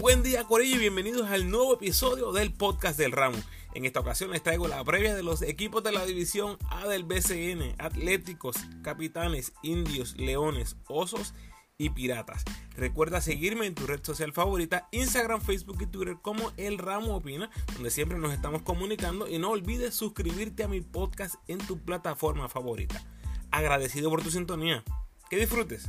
[0.00, 3.36] Buen día Corillo y bienvenidos al nuevo episodio del podcast del ramo.
[3.74, 7.02] En esta ocasión les traigo la previa de los equipos de la división A del
[7.02, 11.34] BCN, Atléticos, Capitanes, Indios, Leones, Osos
[11.78, 12.44] y Piratas.
[12.76, 17.50] Recuerda seguirme en tu red social favorita, Instagram, Facebook y Twitter como El Ramo Opina,
[17.74, 22.48] donde siempre nos estamos comunicando y no olvides suscribirte a mi podcast en tu plataforma
[22.48, 23.04] favorita.
[23.50, 24.84] Agradecido por tu sintonía.
[25.28, 25.88] Que disfrutes.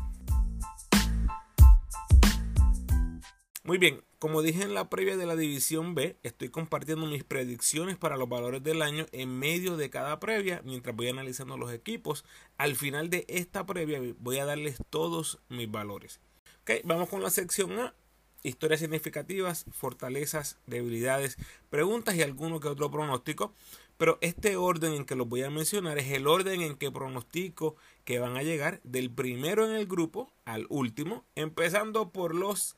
[3.70, 7.98] Muy bien, como dije en la previa de la división B, estoy compartiendo mis predicciones
[7.98, 12.26] para los valores del año en medio de cada previa, mientras voy analizando los equipos.
[12.58, 16.20] Al final de esta previa voy a darles todos mis valores.
[16.64, 17.94] Ok, vamos con la sección A.
[18.42, 21.38] Historias significativas, fortalezas, debilidades,
[21.70, 23.54] preguntas y alguno que otro pronóstico.
[23.98, 27.76] Pero este orden en que los voy a mencionar es el orden en que pronostico
[28.04, 32.76] que van a llegar del primero en el grupo al último, empezando por los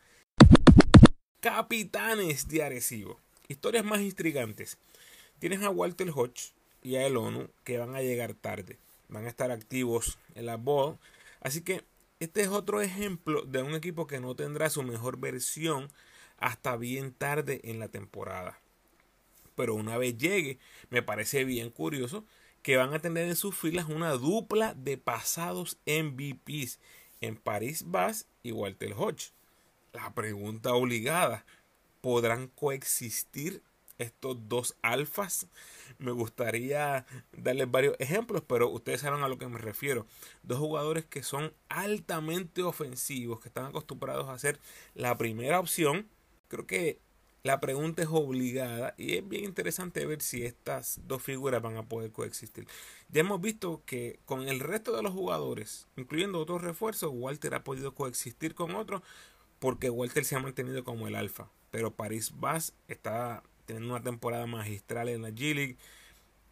[1.41, 3.19] Capitanes de Arecibo.
[3.47, 4.77] Historias más intrigantes.
[5.39, 6.51] Tienes a Walter Hodge
[6.83, 8.77] y a el ONU que van a llegar tarde.
[9.09, 10.99] Van a estar activos en la bowl.
[11.39, 11.83] Así que
[12.19, 15.87] este es otro ejemplo de un equipo que no tendrá su mejor versión
[16.37, 18.59] hasta bien tarde en la temporada.
[19.55, 20.59] Pero una vez llegue,
[20.91, 22.23] me parece bien curioso
[22.61, 26.77] que van a tener en sus filas una dupla de pasados MVPs
[27.19, 29.31] en Paris Bass y Walter Hodge
[29.93, 31.45] la pregunta obligada,
[32.01, 33.61] ¿podrán coexistir
[33.97, 35.47] estos dos alfas?
[35.99, 40.07] Me gustaría darles varios ejemplos, pero ustedes saben a lo que me refiero.
[40.43, 44.59] Dos jugadores que son altamente ofensivos, que están acostumbrados a ser
[44.95, 46.07] la primera opción.
[46.47, 46.99] Creo que
[47.43, 51.83] la pregunta es obligada y es bien interesante ver si estas dos figuras van a
[51.83, 52.67] poder coexistir.
[53.09, 57.63] Ya hemos visto que con el resto de los jugadores, incluyendo otros refuerzos, Walter ha
[57.63, 59.01] podido coexistir con otros,
[59.61, 61.47] porque Walter se ha mantenido como el alfa.
[61.69, 65.77] Pero Paris Bass está teniendo una temporada magistral en la G League.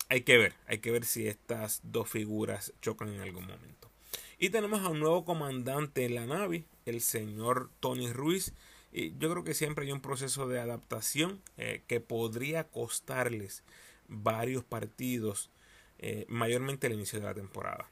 [0.09, 3.89] Hay que ver, hay que ver si estas dos figuras chocan en algún momento.
[4.38, 8.53] Y tenemos a un nuevo comandante en la Navi, el señor Tony Ruiz.
[8.94, 13.63] Y yo creo que siempre hay un proceso de adaptación eh, que podría costarles
[14.07, 15.50] varios partidos,
[15.97, 17.89] eh, mayormente al inicio de la temporada.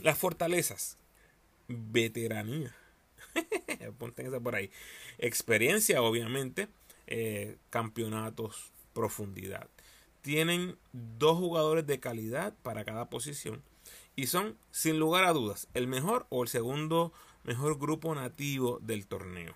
[0.00, 0.96] Las fortalezas,
[1.68, 2.74] veteranía.
[4.42, 4.70] Por ahí.
[5.18, 6.68] Experiencia, obviamente.
[7.06, 9.68] Eh, campeonatos, profundidad.
[10.22, 13.62] Tienen dos jugadores de calidad para cada posición.
[14.14, 17.12] Y son, sin lugar a dudas, el mejor o el segundo
[17.44, 19.54] mejor grupo nativo del torneo.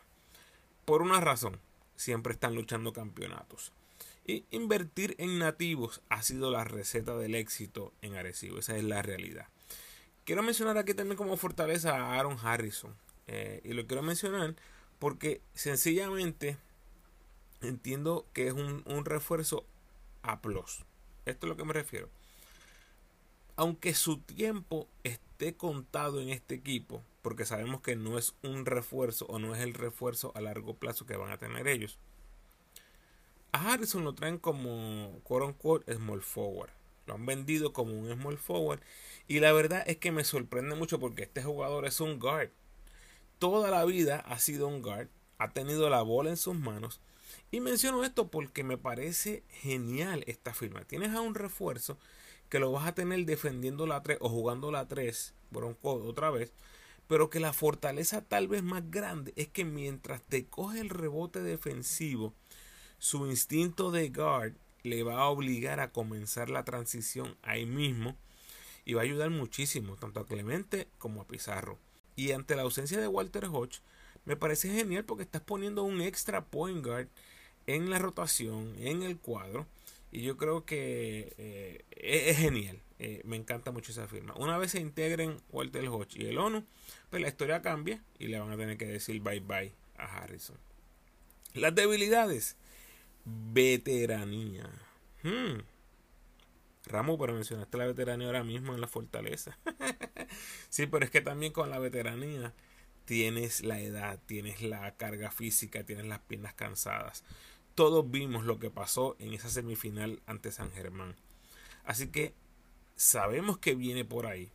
[0.85, 1.61] Por una razón,
[1.97, 3.73] siempre están luchando campeonatos.
[4.27, 8.59] Y invertir en nativos ha sido la receta del éxito en Arecibo.
[8.59, 9.47] Esa es la realidad.
[10.25, 12.95] Quiero mencionar aquí también como fortaleza a Aaron Harrison.
[13.27, 14.55] Eh, y lo quiero mencionar
[14.99, 16.57] porque sencillamente
[17.61, 19.65] entiendo que es un, un refuerzo
[20.23, 20.85] a plus.
[21.25, 22.09] Esto es lo que me refiero.
[23.57, 29.27] Aunque su tiempo esté contado en este equipo, porque sabemos que no es un refuerzo
[29.27, 31.99] o no es el refuerzo a largo plazo que van a tener ellos.
[33.53, 36.71] A Harrison lo traen como quote unquote small forward.
[37.07, 38.81] Lo han vendido como un small forward.
[39.29, 42.51] Y la verdad es que me sorprende mucho porque este jugador es un guard
[43.39, 45.09] toda la vida ha sido un guard,
[45.39, 47.01] ha tenido la bola en sus manos.
[47.51, 50.85] Y menciono esto porque me parece genial esta firma.
[50.85, 51.99] Tienes a un refuerzo
[52.49, 56.53] que lo vas a tener defendiendo la 3 o jugando la 3, Bronco otra vez,
[57.09, 61.43] pero que la fortaleza tal vez más grande es que mientras te coge el rebote
[61.43, 62.35] defensivo,
[62.99, 68.17] su instinto de guard le va a obligar a comenzar la transición ahí mismo
[68.85, 71.79] y va a ayudar muchísimo tanto a Clemente como a Pizarro.
[72.17, 73.81] Y ante la ausencia de Walter Hodge,
[74.25, 77.09] me parece genial porque estás poniendo un extra point guard
[77.67, 79.67] en la rotación, en el cuadro.
[80.11, 82.81] Y yo creo que eh, es, genial.
[82.99, 84.35] Eh, me encanta mucho esa firma.
[84.37, 86.65] Una vez se integren Walter Hodge y el ONU,
[87.11, 90.57] pues la historia cambia y le van a tener que decir bye bye a Harrison.
[91.55, 92.57] Las debilidades.
[93.25, 94.71] Veteranía.
[95.23, 95.61] Hmm.
[96.87, 99.59] Ramo, pero mencionaste la veteranía ahora mismo en la fortaleza.
[100.69, 102.55] sí, pero es que también con la veteranía
[103.05, 107.25] tienes la edad, tienes la carga física, tienes las piernas cansadas.
[107.75, 111.17] Todos vimos lo que pasó en esa semifinal ante San Germán.
[111.85, 112.35] Así que
[112.95, 114.51] sabemos que viene por ahí.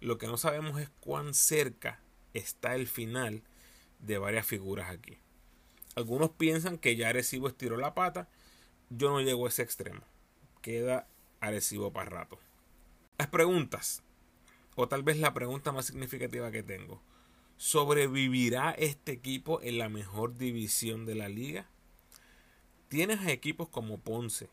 [0.00, 2.00] Lo que no sabemos es cuán cerca
[2.32, 3.42] está el final
[3.98, 5.18] de varias figuras aquí.
[5.96, 8.28] Algunos piensan que ya Arecibo estiró la pata.
[8.90, 10.02] Yo no llego a ese extremo.
[10.62, 11.06] Queda
[11.40, 12.38] Arecibo para rato.
[13.18, 14.02] Las preguntas,
[14.74, 17.02] o tal vez la pregunta más significativa que tengo.
[17.56, 21.66] ¿Sobrevivirá este equipo en la mejor división de la liga?
[22.88, 24.48] Tienes equipos como Ponce,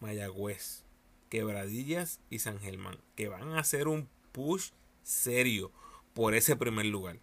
[0.00, 0.84] Mayagüez,
[1.28, 4.70] Quebradillas y San Germán que van a hacer un push
[5.02, 5.72] serio
[6.14, 7.18] por ese primer lugar.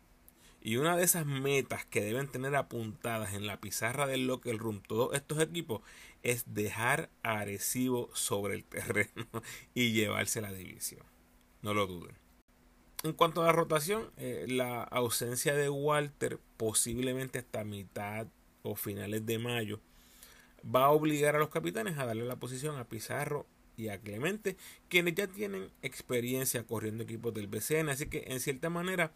[0.62, 4.82] Y una de esas metas que deben tener apuntadas en la pizarra del locker room
[4.82, 5.82] todos estos equipos
[6.26, 9.28] es dejar a Arecibo sobre el terreno
[9.76, 11.04] y llevarse la división.
[11.62, 12.18] No lo duden.
[13.04, 18.26] En cuanto a la rotación, eh, la ausencia de Walter posiblemente hasta mitad
[18.64, 19.80] o finales de mayo
[20.66, 23.46] va a obligar a los capitanes a darle la posición a Pizarro
[23.78, 24.58] y a Clemente,
[24.90, 27.90] quienes ya tienen experiencia corriendo equipos del BCN.
[27.90, 29.12] Así que en cierta manera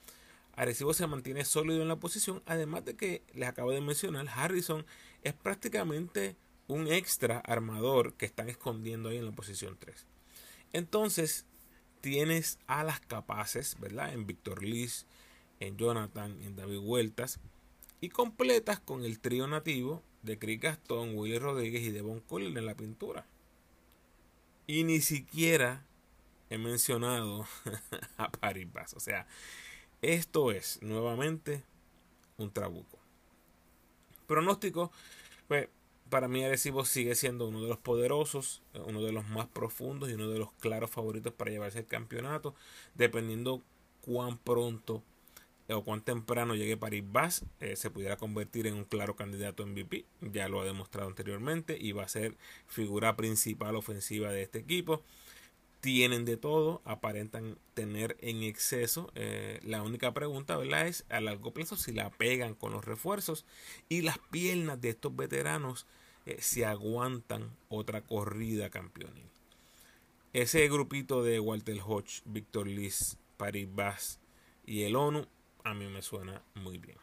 [0.56, 4.86] Arecibo se mantiene sólido en la posición, además de que les acabo de mencionar, Harrison
[5.24, 6.36] es prácticamente
[6.70, 10.06] un extra armador que están escondiendo ahí en la posición 3.
[10.72, 11.46] Entonces,
[12.00, 14.14] tienes alas capaces, ¿verdad?
[14.14, 15.06] En Víctor Liz,
[15.60, 17.40] en Jonathan, en David Vueltas,
[18.02, 22.66] y completas con el trío nativo de Chris Gastón, Willy Rodríguez y Devon Cole en
[22.66, 23.26] la pintura.
[24.68, 25.84] Y ni siquiera
[26.52, 27.48] he mencionado
[28.18, 28.94] a Paribas.
[28.94, 29.26] O sea,
[30.04, 31.64] esto es nuevamente
[32.38, 33.00] un trabuco.
[34.28, 34.92] Pronóstico,
[35.48, 35.68] pues
[36.10, 40.14] para mí Arecibo sigue siendo uno de los poderosos, uno de los más profundos y
[40.14, 42.56] uno de los claros favoritos para llevarse el campeonato,
[42.96, 43.64] dependiendo
[44.02, 45.04] cuán pronto
[45.76, 50.06] o cuán temprano llegue París Bas, eh, se pudiera convertir en un claro candidato MVP.
[50.22, 52.36] Ya lo ha demostrado anteriormente y va a ser
[52.66, 55.04] figura principal ofensiva de este equipo.
[55.80, 59.12] Tienen de todo, aparentan tener en exceso.
[59.16, 60.88] Eh, la única pregunta ¿verdad?
[60.88, 63.46] es a largo plazo si la pegan con los refuerzos
[63.88, 65.86] y las piernas de estos veteranos
[66.30, 69.26] eh, si aguantan otra corrida campeonil.
[70.32, 74.20] Ese grupito de Walter Hodge, Víctor Liz, Paris Bas
[74.64, 75.26] y el ONU
[75.64, 76.98] a mí me suena muy bien.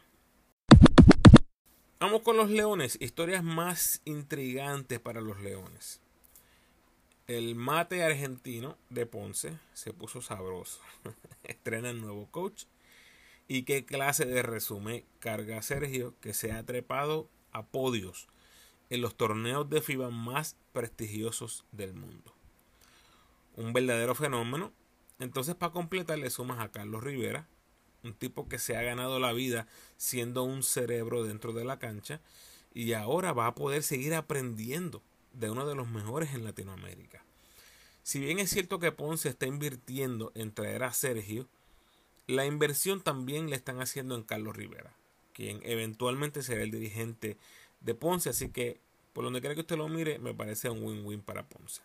[1.98, 6.00] Vamos con los leones, historias más intrigantes para los leones.
[7.26, 10.80] El mate argentino de Ponce se puso sabroso.
[11.42, 12.66] Estrena el nuevo coach.
[13.48, 18.28] ¿Y qué clase de resumen carga Sergio que se ha trepado a podios
[18.90, 22.34] en los torneos de FIBA más prestigiosos del mundo?
[23.56, 24.72] Un verdadero fenómeno.
[25.18, 27.48] Entonces para completar le sumas a Carlos Rivera,
[28.02, 29.66] un tipo que se ha ganado la vida
[29.96, 32.20] siendo un cerebro dentro de la cancha
[32.74, 37.24] y ahora va a poder seguir aprendiendo de uno de los mejores en Latinoamérica.
[38.02, 41.48] Si bien es cierto que Ponce está invirtiendo en traer a Sergio,
[42.26, 44.94] la inversión también le están haciendo en Carlos Rivera,
[45.32, 47.36] quien eventualmente será el dirigente
[47.80, 48.80] de Ponce, así que
[49.12, 51.82] por donde quiera que usted lo mire, me parece un win-win para Ponce.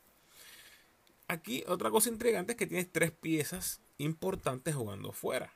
[1.27, 5.53] Aquí otra cosa intrigante es que tienes tres piezas importantes jugando fuera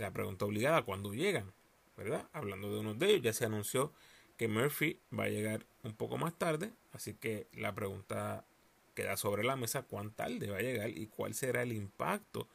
[0.00, 1.52] la pregunta obligada, ¿cuándo llegan?
[1.96, 2.26] ¿Verdad?
[2.32, 3.92] Hablando de uno de ellos, ya se anunció
[4.36, 8.44] que Murphy va a llegar un poco más tarde, así que la pregunta
[8.94, 12.48] queda sobre la mesa, ¿cuán tarde va a llegar y cuál será el impacto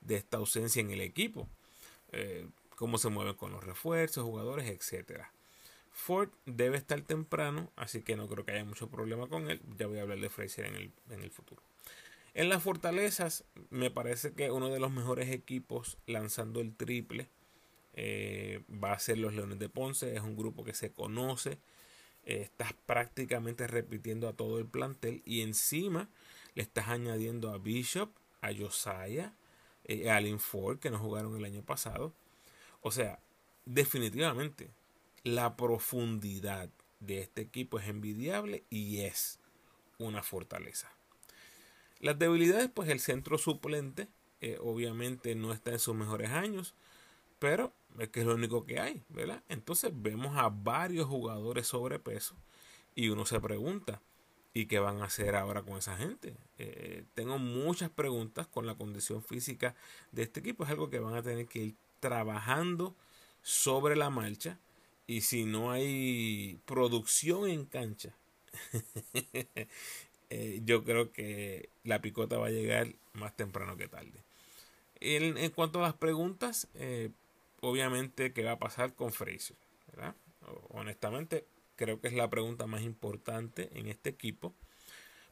[0.00, 1.48] de esta ausencia en el equipo?
[2.12, 2.46] Eh,
[2.76, 5.32] cómo se mueven con los refuerzos, jugadores, etcétera.
[5.92, 9.60] Ford debe estar temprano, así que no creo que haya mucho problema con él.
[9.76, 11.62] Ya voy a hablar de Fraser en el, en el futuro.
[12.34, 17.28] En las fortalezas, me parece que uno de los mejores equipos lanzando el triple
[17.92, 20.16] eh, va a ser los Leones de Ponce.
[20.16, 21.58] Es un grupo que se conoce.
[22.24, 26.08] Eh, estás prácticamente repitiendo a todo el plantel y encima
[26.54, 29.34] le estás añadiendo a Bishop, a Josiah,
[29.84, 32.14] eh, a Allen Ford que no jugaron el año pasado.
[32.80, 33.20] O sea,
[33.66, 34.70] definitivamente
[35.24, 39.38] la profundidad de este equipo es envidiable y es
[39.98, 40.92] una fortaleza.
[42.00, 44.08] Las debilidades, pues el centro suplente
[44.40, 46.74] eh, obviamente no está en sus mejores años,
[47.38, 49.42] pero es que es lo único que hay, ¿verdad?
[49.48, 52.34] Entonces vemos a varios jugadores sobrepeso
[52.94, 54.00] y uno se pregunta,
[54.52, 56.34] ¿y qué van a hacer ahora con esa gente?
[56.58, 59.76] Eh, tengo muchas preguntas con la condición física
[60.10, 62.96] de este equipo, es algo que van a tener que ir trabajando
[63.42, 64.58] sobre la marcha
[65.06, 68.14] y si no hay producción en cancha
[70.34, 74.24] Eh, yo creo que la picota va a llegar más temprano que tarde.
[74.98, 77.10] En, cuanto a las preguntas, eh,
[77.60, 79.58] obviamente, ¿qué va a pasar con Fraser?
[80.70, 81.44] Honestamente,
[81.76, 84.54] creo que es la pregunta más importante en este equipo.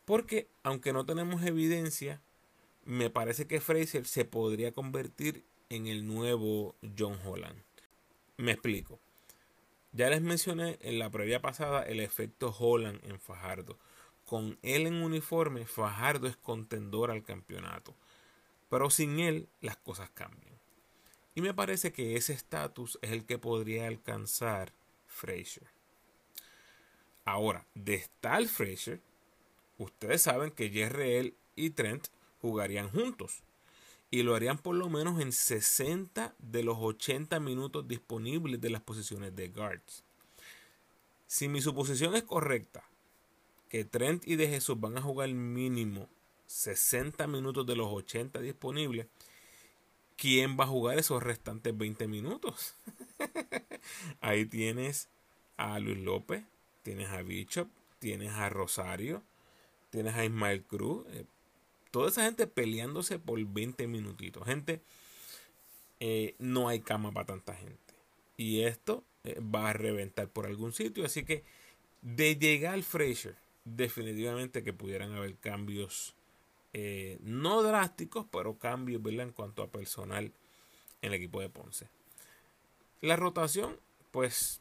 [0.05, 2.21] Porque, aunque no tenemos evidencia,
[2.85, 7.63] me parece que Fraser se podría convertir en el nuevo John Holland.
[8.37, 9.01] Me explico.
[9.93, 13.79] Ya les mencioné en la previa pasada el efecto Holland en Fajardo
[14.31, 17.97] con él en uniforme, Fajardo es contendor al campeonato.
[18.69, 20.55] Pero sin él, las cosas cambian.
[21.35, 24.73] Y me parece que ese estatus es el que podría alcanzar
[25.09, 25.67] Frazier.
[27.25, 29.01] Ahora, de tal Frazier,
[29.79, 32.07] ustedes saben que Jerreel y Trent
[32.41, 33.43] jugarían juntos.
[34.11, 38.83] Y lo harían por lo menos en 60 de los 80 minutos disponibles de las
[38.83, 40.05] posiciones de guards.
[41.27, 42.83] Si mi suposición es correcta,
[43.69, 46.09] que Trent y De Jesús van a jugar mínimo
[46.47, 49.07] 60 minutos de los 80 disponibles,
[50.17, 52.75] ¿quién va a jugar esos restantes 20 minutos?
[54.21, 55.09] Ahí tienes
[55.57, 56.43] a Luis López,
[56.83, 57.69] tienes a Bishop,
[58.01, 59.23] tienes a Rosario,
[59.91, 61.07] tienes a Ismael Cruz.
[61.91, 64.45] Eh, toda esa gente peleándose por 20 minutitos.
[64.47, 64.81] Gente,
[65.99, 67.95] eh, no hay cama para tanta gente.
[68.37, 71.05] Y esto eh, va a reventar por algún sitio.
[71.05, 71.45] Así que
[72.03, 76.15] de llegar Fraser, definitivamente que pudieran haber cambios
[77.23, 80.33] no drásticos, pero cambios en cuanto a personal
[81.03, 81.89] en el equipo de Ponce.
[83.01, 83.77] La rotación,
[84.13, 84.61] pues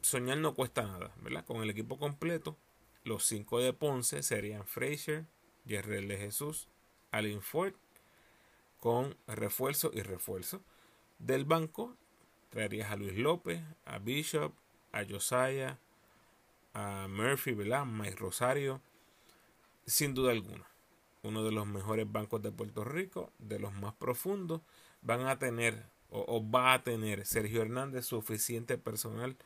[0.00, 1.44] soñar no cuesta nada, ¿verdad?
[1.44, 2.56] Con el equipo completo,
[3.04, 5.26] los cinco de Ponce serían Frazier,
[5.66, 6.68] Jerrell de Jesús,
[7.10, 7.74] Alin Ford,
[8.78, 10.60] con refuerzo y refuerzo.
[11.18, 11.96] Del banco
[12.50, 14.52] traerías a Luis López, a Bishop,
[14.92, 15.78] a Josiah,
[16.74, 17.86] a Murphy, ¿verdad?
[17.86, 18.80] Mike Rosario,
[19.86, 20.66] sin duda alguna.
[21.22, 24.60] Uno de los mejores bancos de Puerto Rico, de los más profundos,
[25.02, 29.36] van a tener o, o va a tener Sergio Hernández suficiente personal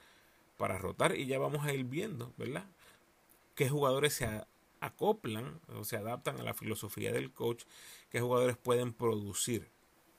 [0.57, 2.67] para rotar y ya vamos a ir viendo, ¿verdad?
[3.55, 4.45] Qué jugadores se
[4.81, 7.65] acoplan o se adaptan a la filosofía del coach,
[8.11, 9.69] qué jugadores pueden producir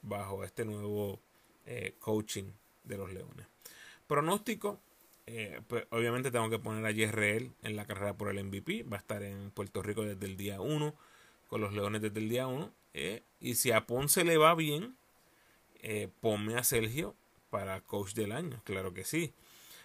[0.01, 1.19] bajo este nuevo
[1.65, 2.51] eh, coaching
[2.83, 3.47] de los Leones.
[4.07, 4.79] Pronóstico,
[5.27, 8.97] eh, pues obviamente tengo que poner a Yerreel en la carrera por el MVP, va
[8.97, 10.95] a estar en Puerto Rico desde el día 1,
[11.47, 14.95] con los Leones desde el día 1, eh, y si a Ponce le va bien,
[16.19, 17.15] ponme a Sergio
[17.49, 19.33] para coach del año, claro que sí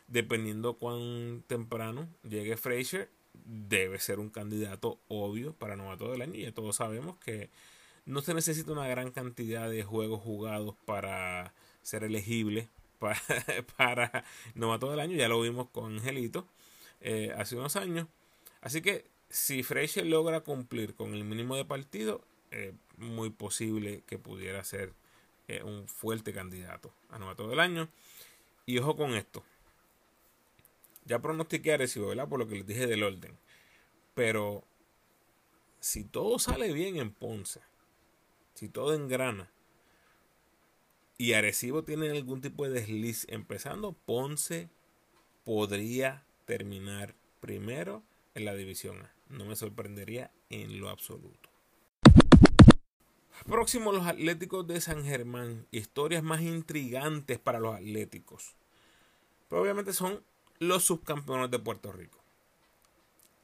[0.09, 3.09] dependiendo cuán temprano llegue Frazier,
[3.45, 6.35] debe ser un candidato obvio para novato del año.
[6.35, 7.51] Y ya todos sabemos que
[8.07, 12.69] no se necesita una gran cantidad de juegos jugados para ser elegible
[13.77, 14.25] para,
[14.55, 15.17] novato del año.
[15.17, 16.47] Ya lo vimos con Angelito
[17.01, 18.09] eh, hace unos años.
[18.61, 24.19] Así que si Frazier logra cumplir con el mínimo de partido, es muy posible que
[24.19, 24.93] pudiera ser
[25.49, 27.89] eh, un fuerte candidato a novato del año.
[28.67, 29.45] Y ojo con esto,
[31.05, 32.29] ya pronostiqué Arecibo, ¿verdad?
[32.29, 33.39] Por lo que les dije del orden.
[34.15, 34.65] Pero
[35.81, 37.61] si todo sale bien en Ponce,
[38.55, 39.51] si todo engrana,
[41.17, 44.69] y Arecibo tiene algún tipo de desliz empezando, Ponce
[45.45, 48.03] podría terminar primero
[48.35, 49.13] en la división A.
[49.29, 51.51] No me sorprendería en lo absoluto.
[53.47, 55.67] Próximo los Atléticos de San Germán.
[55.71, 58.55] Historias más intrigantes para los Atléticos.
[59.49, 60.23] Pero obviamente son
[60.59, 62.19] los subcampeones de Puerto Rico.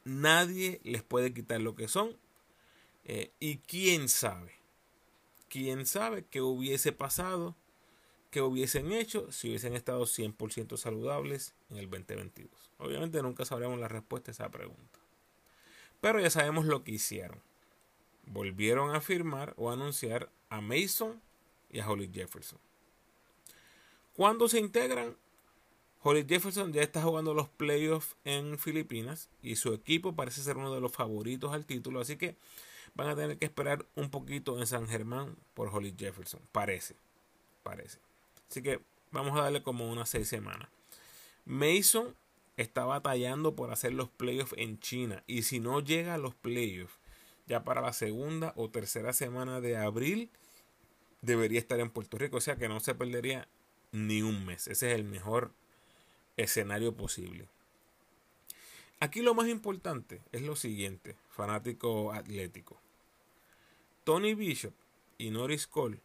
[0.04, 2.16] Nadie les puede quitar lo que son.
[3.04, 4.52] Eh, y quién sabe,
[5.48, 7.56] quién sabe qué hubiese pasado,
[8.30, 12.50] qué hubiesen hecho si hubiesen estado 100% saludables en el 2022.
[12.78, 14.98] Obviamente nunca sabremos la respuesta a esa pregunta.
[16.00, 17.42] Pero ya sabemos lo que hicieron.
[18.26, 21.20] Volvieron a firmar o anunciar a Mason
[21.70, 22.58] y a Holly Jefferson.
[24.14, 25.16] Cuando se integran,
[26.02, 30.74] Holly Jefferson ya está jugando los playoffs en Filipinas y su equipo parece ser uno
[30.74, 32.36] de los favoritos al título, así que
[32.94, 36.96] van a tener que esperar un poquito en San Germán por Holly Jefferson, parece,
[37.62, 37.98] parece.
[38.48, 38.80] Así que
[39.10, 40.68] vamos a darle como unas seis semanas.
[41.44, 42.14] Mason
[42.56, 46.98] está batallando por hacer los playoffs en China y si no llega a los playoffs
[47.46, 50.30] ya para la segunda o tercera semana de abril
[51.20, 53.48] debería estar en Puerto Rico, o sea que no se perdería
[53.92, 54.66] ni un mes.
[54.68, 55.52] Ese es el mejor
[56.36, 57.48] escenario posible.
[59.00, 62.78] Aquí lo más importante es lo siguiente, fanático atlético.
[64.04, 64.74] Tony Bishop
[65.16, 66.00] y Norris Cole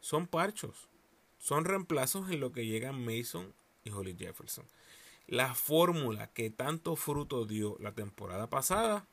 [0.00, 0.88] son parchos,
[1.38, 3.52] son reemplazos en lo que llegan Mason
[3.84, 4.64] y Holly Jefferson.
[5.26, 9.06] La fórmula que tanto fruto dio la temporada pasada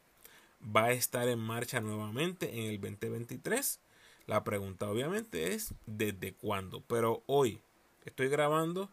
[0.63, 3.79] va a estar en marcha nuevamente en el 2023.
[4.27, 7.60] La pregunta obviamente es desde cuándo, pero hoy
[8.05, 8.89] estoy grabando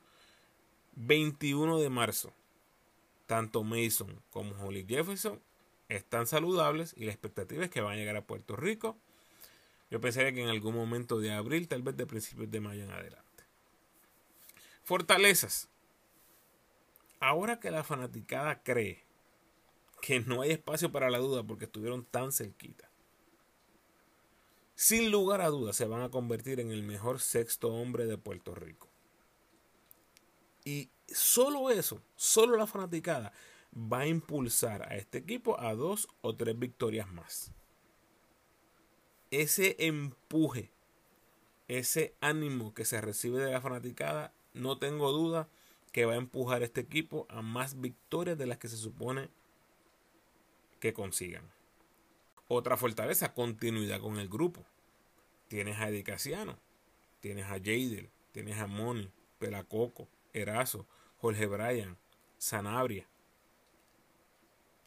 [0.99, 2.33] 21 de marzo.
[3.26, 5.40] Tanto Mason como Holly Jefferson
[5.88, 8.97] están saludables y la expectativa es que van a llegar a Puerto Rico.
[9.90, 12.90] Yo pensaría que en algún momento de abril, tal vez de principios de mayo en
[12.90, 13.45] adelante.
[14.83, 15.69] Fortalezas.
[17.21, 19.05] Ahora que la fanaticada cree
[20.02, 22.88] que no hay espacio para la duda porque estuvieron tan cerquita.
[24.75, 28.55] sin lugar a dudas se van a convertir en el mejor sexto hombre de Puerto
[28.55, 28.88] Rico.
[30.68, 33.32] Y solo eso, solo la fanaticada,
[33.75, 37.52] va a impulsar a este equipo a dos o tres victorias más.
[39.30, 40.70] Ese empuje,
[41.68, 45.48] ese ánimo que se recibe de la fanaticada, no tengo duda
[45.90, 49.30] que va a empujar a este equipo a más victorias de las que se supone
[50.80, 51.50] que consigan.
[52.46, 54.66] Otra fortaleza, continuidad con el grupo.
[55.48, 56.58] Tienes a Edicaciano,
[57.20, 60.87] tienes a Jadel, tienes a Moni, Pelacoco, Erazo,
[61.18, 61.97] Jorge Bryan,
[62.38, 63.08] Sanabria.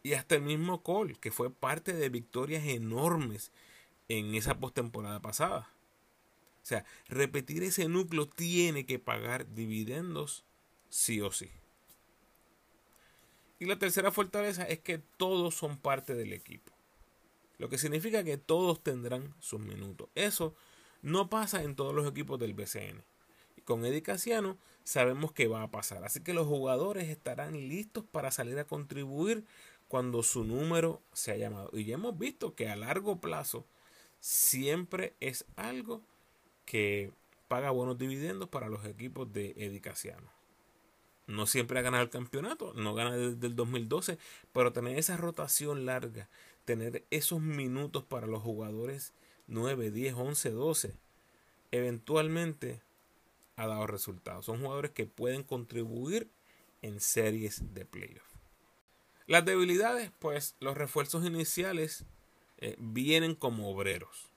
[0.03, 3.51] Y hasta el mismo Cole, que fue parte de victorias enormes
[4.07, 5.69] en esa postemporada pasada.
[6.63, 10.45] O sea, repetir ese núcleo tiene que pagar dividendos
[10.89, 11.49] sí o sí.
[13.59, 16.71] Y la tercera fortaleza es que todos son parte del equipo.
[17.57, 20.09] Lo que significa que todos tendrán sus minutos.
[20.15, 20.55] Eso
[21.03, 23.03] no pasa en todos los equipos del BCN.
[23.55, 24.57] Y con Eddie Casiano
[24.91, 26.03] sabemos que va a pasar.
[26.03, 29.45] Así que los jugadores estarán listos para salir a contribuir
[29.87, 31.69] cuando su número se ha llamado.
[31.73, 33.65] Y ya hemos visto que a largo plazo
[34.19, 36.01] siempre es algo
[36.65, 37.11] que
[37.47, 40.29] paga buenos dividendos para los equipos de Eddie Casiano.
[41.27, 44.17] No siempre ha ganado el campeonato, no gana desde el 2012,
[44.51, 46.27] pero tener esa rotación larga,
[46.65, 49.13] tener esos minutos para los jugadores
[49.47, 50.93] 9, 10, 11, 12,
[51.71, 52.81] eventualmente
[53.61, 54.45] ha dado resultados.
[54.45, 56.29] Son jugadores que pueden contribuir
[56.81, 58.27] en series de playoff.
[59.27, 62.05] Las debilidades, pues los refuerzos iniciales
[62.57, 64.29] eh, vienen como obreros,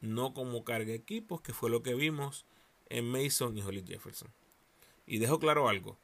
[0.00, 2.44] no como carga equipos, que fue lo que vimos
[2.88, 4.32] en Mason y Holly Jefferson.
[5.06, 5.98] Y dejo claro algo,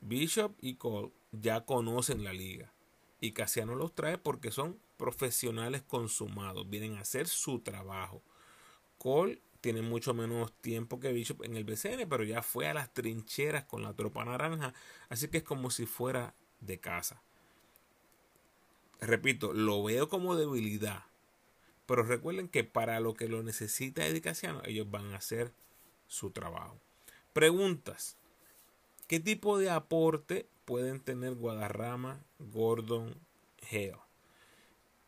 [0.00, 2.72] Bishop y Cole ya conocen la liga
[3.20, 8.22] y Casiano los trae porque son profesionales consumados, vienen a hacer su trabajo.
[8.98, 12.92] Cole tiene mucho menos tiempo que Bishop en el BCN, pero ya fue a las
[12.92, 14.74] trincheras con la tropa naranja,
[15.08, 17.22] así que es como si fuera de casa.
[19.00, 21.04] Repito, lo veo como debilidad,
[21.86, 25.52] pero recuerden que para lo que lo necesita Edicaciano, ellos van a hacer
[26.08, 26.76] su trabajo.
[27.32, 28.16] Preguntas.
[29.06, 33.14] ¿Qué tipo de aporte pueden tener Guadarrama, Gordon,
[33.58, 34.04] Geo?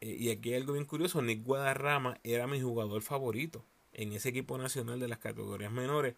[0.00, 4.28] Eh, y aquí hay algo bien curioso, Nick Guadarrama era mi jugador favorito en ese
[4.30, 6.14] equipo nacional de las categorías menores.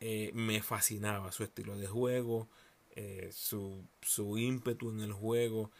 [0.00, 2.48] Eh, me fascinaba su estilo de juego,
[2.96, 3.84] eh, su,
[4.38, 5.70] ímpetu en el juego.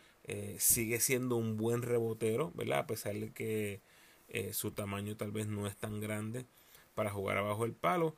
[0.58, 2.80] sigue siendo un buen rebotero, ¿verdad?
[2.80, 3.80] A pesar de que
[4.52, 6.46] su tamaño tal vez no es tan grande
[6.94, 8.14] para jugar abajo el palo.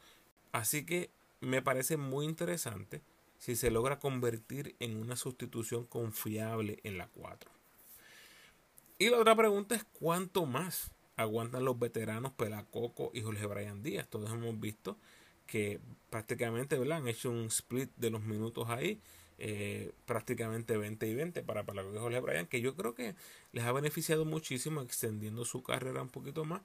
[0.52, 1.10] Así que
[1.40, 3.02] me parece muy interesante
[3.38, 7.50] si se logra convertir en una sustitución confiable en la 4.
[8.98, 14.08] Y la otra pregunta es cuánto más aguantan los veteranos Pelacoco y Jorge Brian Díaz.
[14.08, 14.98] Todos hemos visto
[15.46, 15.80] que
[16.10, 19.00] prácticamente han hecho un split de los minutos ahí.
[19.38, 23.16] Eh, prácticamente 20 y 20 para Pelacoco y Jorge Brian, que yo creo que
[23.50, 26.62] les ha beneficiado muchísimo extendiendo su carrera un poquito más.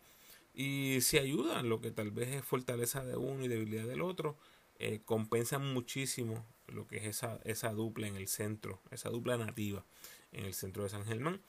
[0.53, 4.37] Y si ayudan, lo que tal vez es fortaleza de uno y debilidad del otro,
[4.79, 9.85] eh, compensan muchísimo lo que es esa, esa dupla en el centro, esa dupla nativa
[10.31, 11.41] en el centro de San Germán.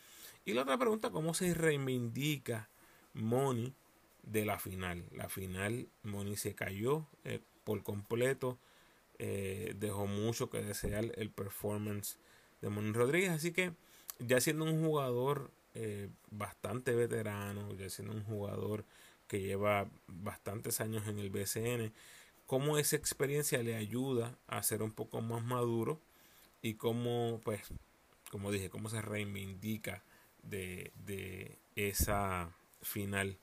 [0.44, 2.70] Y la otra pregunta, ¿cómo se reivindica
[3.18, 3.74] Moni
[4.22, 5.04] de la final?
[5.12, 8.58] La final, Moni se cayó eh, por completo,
[9.18, 12.18] eh, dejó mucho que desear el performance
[12.60, 13.72] de Moni Rodríguez, así que
[14.18, 15.50] ya siendo un jugador
[16.32, 18.84] bastante veterano, ya siendo un jugador
[19.28, 21.92] que lleva bastantes años en el BCN,
[22.46, 26.00] cómo esa experiencia le ayuda a ser un poco más maduro
[26.62, 27.60] y cómo, pues,
[28.30, 30.02] como dije, cómo se reivindica
[30.42, 32.50] de, esa
[32.82, 33.38] final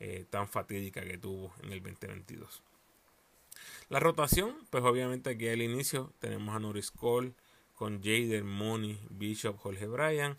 [0.00, 2.62] eh, tan fatídica que tuvo en el 2022.
[3.88, 7.34] La rotación, pues obviamente aquí al inicio tenemos a Norris Cole
[7.74, 10.38] con Jader, Money, Bishop, Jorge Bryan.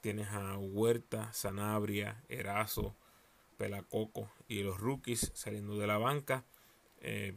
[0.00, 2.94] Tienes a Huerta, Sanabria, Erazo,
[3.56, 6.44] Pelacoco y los rookies saliendo de la banca.
[7.00, 7.34] Eh,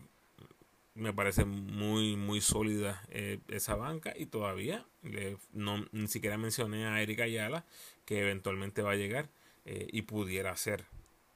[0.94, 4.86] me parece muy muy sólida eh, esa banca y todavía
[5.54, 7.66] no ni siquiera mencioné a Erika Ayala
[8.06, 9.30] que eventualmente va a llegar
[9.66, 10.86] eh, y pudiera ser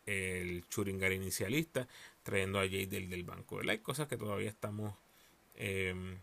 [0.05, 1.87] el Churingar inicialista
[2.23, 4.93] trayendo a Jay del, del banco hay cosas que todavía estamos
[5.55, 6.19] em,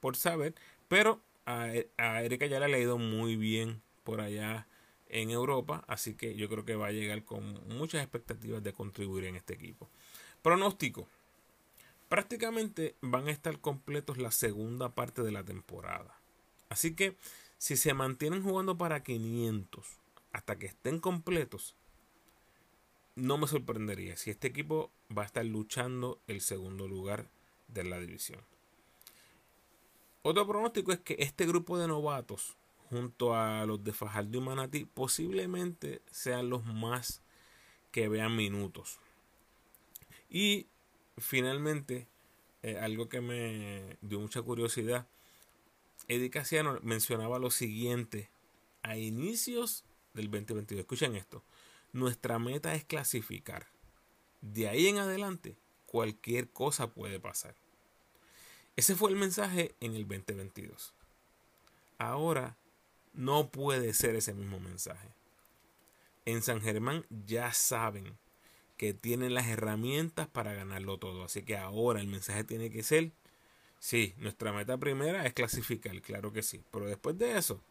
[0.00, 0.54] por saber
[0.88, 1.72] pero a,
[2.22, 4.66] Erika Ayala le ha ido muy bien por allá
[5.08, 9.24] en Europa así que yo creo que va a llegar con muchas expectativas de contribuir
[9.24, 9.88] en este equipo.
[10.42, 11.08] Pronóstico.
[12.08, 16.20] Prácticamente van a estar completos la segunda parte de la temporada.
[16.68, 17.16] Así que
[17.58, 19.84] si se mantienen jugando para 500
[20.36, 21.76] hasta que estén completos,
[23.14, 27.30] no me sorprendería si este equipo va a estar luchando el segundo lugar
[27.68, 28.42] de la división.
[30.20, 32.58] Otro pronóstico es que este grupo de novatos,
[32.90, 37.22] junto a los de Fajardo y Manatí, posiblemente sean los más
[37.90, 39.00] que vean minutos.
[40.28, 40.66] Y
[41.16, 42.08] finalmente,
[42.62, 45.06] eh, algo que me dio mucha curiosidad,
[46.08, 48.28] Eddie Casiano mencionaba lo siguiente
[48.82, 49.85] a inicios
[50.16, 50.80] del 2022.
[50.80, 51.44] Escuchen esto.
[51.92, 53.68] Nuestra meta es clasificar.
[54.40, 57.54] De ahí en adelante, cualquier cosa puede pasar.
[58.74, 60.92] Ese fue el mensaje en el 2022.
[61.98, 62.56] Ahora
[63.14, 65.08] no puede ser ese mismo mensaje.
[66.24, 68.18] En San Germán ya saben
[68.76, 71.24] que tienen las herramientas para ganarlo todo.
[71.24, 73.12] Así que ahora el mensaje tiene que ser,
[73.78, 76.62] sí, nuestra meta primera es clasificar, claro que sí.
[76.70, 77.62] Pero después de eso,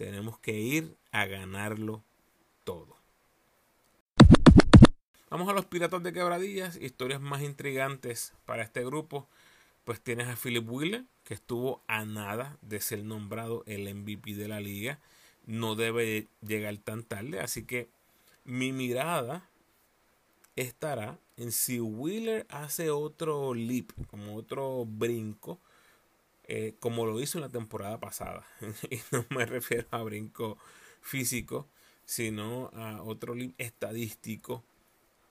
[0.00, 2.02] tenemos que ir a ganarlo
[2.64, 2.96] todo.
[5.28, 9.28] Vamos a los Piratas de Quebradillas, historias más intrigantes para este grupo.
[9.84, 14.48] Pues tienes a Philip Wheeler, que estuvo a nada de ser nombrado el MVP de
[14.48, 15.00] la liga.
[15.44, 17.90] No debe llegar tan tarde, así que
[18.46, 19.50] mi mirada
[20.56, 25.58] estará en si Wheeler hace otro leap, como otro brinco,
[26.52, 28.44] eh, como lo hizo en la temporada pasada.
[28.90, 30.58] y no me refiero a brinco
[31.00, 31.68] físico,
[32.04, 34.64] sino a otro leap estadístico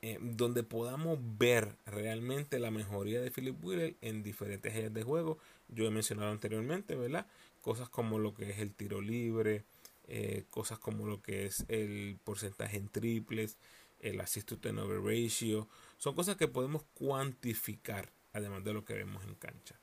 [0.01, 5.37] eh, donde podamos ver realmente la mejoría de Philip Wheeler en diferentes áreas de juego.
[5.67, 7.27] Yo he mencionado anteriormente, ¿verdad?
[7.61, 9.65] Cosas como lo que es el tiro libre,
[10.07, 13.57] eh, cosas como lo que es el porcentaje en triples,
[13.99, 15.67] el assist to turnover ratio.
[15.97, 19.75] Son cosas que podemos cuantificar, además de lo que vemos en cancha.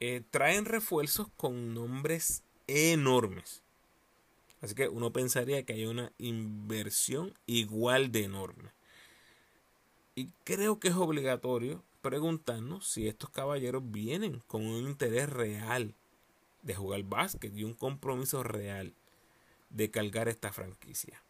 [0.00, 3.62] Eh, traen refuerzos con nombres enormes.
[4.60, 8.70] Así que uno pensaría que hay una inversión igual de enorme.
[10.14, 15.94] Y creo que es obligatorio preguntarnos si estos caballeros vienen con un interés real
[16.62, 18.94] de jugar básquet y un compromiso real
[19.70, 21.22] de cargar esta franquicia.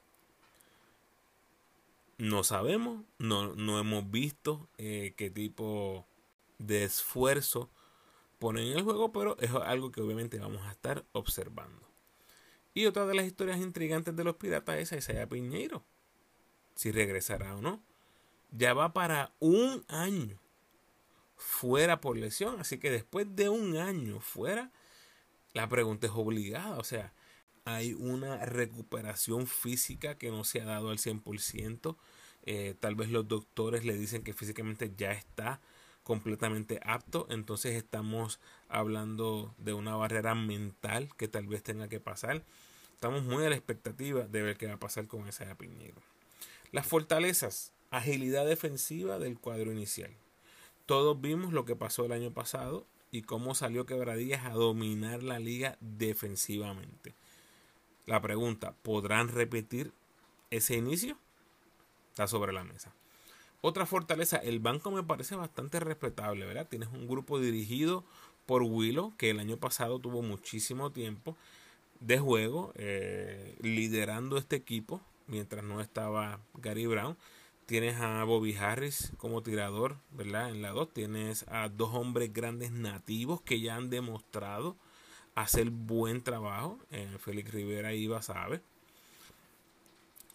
[2.18, 6.07] No sabemos, no, no hemos visto eh, qué tipo
[6.59, 7.68] de esfuerzo
[8.38, 11.87] ponen en el juego, pero es algo que obviamente vamos a estar observando.
[12.75, 15.85] Y otra de las historias intrigantes de los piratas es Isaiah Piñeiro.
[16.75, 17.83] Si regresará o no
[18.51, 20.38] ya va para un año
[21.37, 22.61] fuera por lesión.
[22.61, 24.70] Así que después de un año fuera,
[25.53, 26.79] la pregunta es obligada.
[26.79, 27.12] O sea,
[27.64, 31.96] hay una recuperación física que no se ha dado al 100%.
[32.44, 35.61] Eh, tal vez los doctores le dicen que físicamente ya está
[36.07, 37.27] completamente apto.
[37.31, 38.38] Entonces estamos
[38.69, 42.45] hablando de una barrera mental que tal vez tenga que pasar.
[42.92, 46.01] Estamos muy a la expectativa de ver qué va a pasar con esa Piñero.
[46.71, 50.12] Las fortalezas agilidad defensiva del cuadro inicial.
[50.87, 55.40] Todos vimos lo que pasó el año pasado y cómo salió Quebradillas a dominar la
[55.40, 57.14] liga defensivamente.
[58.07, 59.90] La pregunta, ¿podrán repetir
[60.51, 61.19] ese inicio?
[62.11, 62.95] Está sobre la mesa.
[63.61, 66.69] Otra fortaleza, el banco me parece bastante respetable, ¿verdad?
[66.69, 68.05] Tienes un grupo dirigido
[68.47, 71.37] por Willow, que el año pasado tuvo muchísimo tiempo
[72.01, 77.16] de juego eh, liderando este equipo mientras no estaba Gary Brown.
[77.66, 80.51] Tienes a Bobby Harris como tirador, ¿verdad?
[80.51, 84.77] En la 2 tienes a dos hombres grandes nativos que ya han demostrado
[85.35, 86.79] hacer buen trabajo.
[86.92, 88.62] Eh, Félix Rivera y sabe.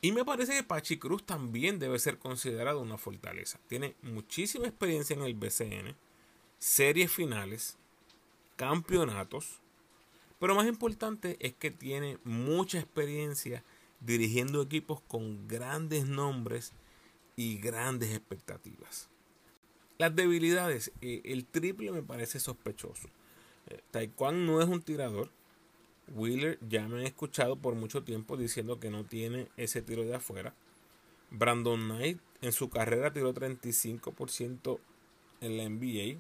[0.02, 3.60] Y me parece que Pachi Cruz también debe ser considerado una fortaleza.
[3.68, 5.96] Tiene muchísima experiencia en el BCN,
[6.58, 7.78] series finales,
[8.56, 9.60] campeonatos.
[10.40, 13.64] Pero más importante es que tiene mucha experiencia
[14.00, 16.74] dirigiendo equipos con grandes nombres
[17.36, 19.08] y grandes expectativas.
[20.00, 23.08] Las debilidades, eh, el triple me parece sospechoso.
[23.68, 25.30] Eh, Taekwondo no es un tirador.
[26.16, 30.16] Wheeler ya me han escuchado por mucho tiempo diciendo que no tiene ese tiro de
[30.16, 30.54] afuera.
[31.30, 34.80] Brandon Knight en su carrera tiró 35%
[35.42, 36.20] en la NBA.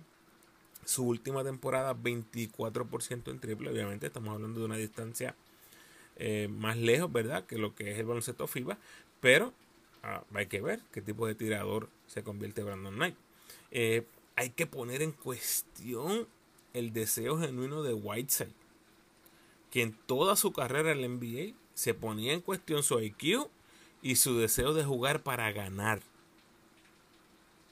[0.85, 3.69] Su última temporada 24% en triple.
[3.69, 5.35] Obviamente estamos hablando de una distancia
[6.15, 7.45] eh, más lejos, ¿verdad?
[7.45, 8.77] Que lo que es el baloncesto FIBA.
[9.19, 9.53] Pero
[10.03, 13.15] Ah, hay que ver qué tipo de tirador se convierte Brandon Knight.
[13.71, 14.03] Eh,
[14.35, 16.27] hay que poner en cuestión
[16.73, 18.53] el deseo genuino de Whiteside,
[19.71, 23.49] que en toda su carrera en la NBA se ponía en cuestión su IQ
[24.01, 26.01] y su deseo de jugar para ganar,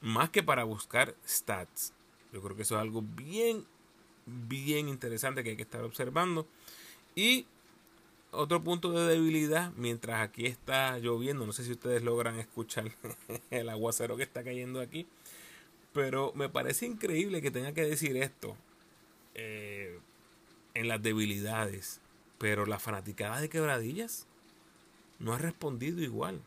[0.01, 1.93] más que para buscar stats.
[2.31, 3.65] Yo creo que eso es algo bien,
[4.25, 6.47] bien interesante que hay que estar observando.
[7.15, 7.45] Y
[8.31, 12.91] otro punto de debilidad, mientras aquí está lloviendo, no sé si ustedes logran escuchar
[13.49, 15.07] el aguacero que está cayendo aquí,
[15.91, 18.55] pero me parece increíble que tenga que decir esto
[19.33, 19.99] eh,
[20.79, 21.99] en las debilidades,
[22.37, 24.27] pero la fanaticada de quebradillas
[25.19, 26.41] no ha respondido igual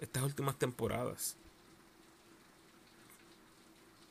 [0.00, 1.38] estas últimas temporadas.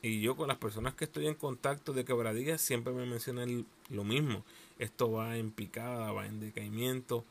[0.02, 4.02] Y yo con las personas que estoy en contacto de quebradillas siempre me mencionan lo
[4.02, 4.44] mismo.
[4.80, 7.24] Esto va en picada, va en decaimiento.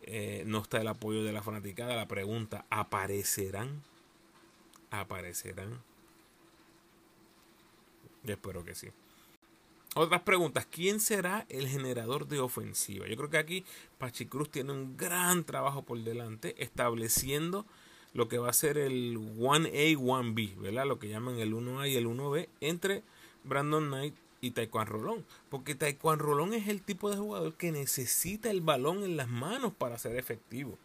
[0.00, 1.94] Eh, no está el apoyo de la fanaticada.
[1.94, 3.82] La pregunta, ¿aparecerán?
[4.90, 5.82] ¿Aparecerán?
[8.22, 8.88] Yo espero que sí.
[9.96, 10.66] Otras preguntas.
[10.68, 13.06] ¿Quién será el generador de ofensiva?
[13.06, 13.64] Yo creo que aquí
[13.98, 17.64] Pachicruz tiene un gran trabajo por delante estableciendo
[18.12, 20.86] lo que va a ser el 1A, 1B, ¿verdad?
[20.86, 23.04] Lo que llaman el 1A y el 1B entre
[23.44, 25.24] Brandon Knight y Taekwondo Rolón.
[25.48, 29.72] Porque Taekwondo Rolón es el tipo de jugador que necesita el balón en las manos
[29.72, 30.76] para ser efectivo.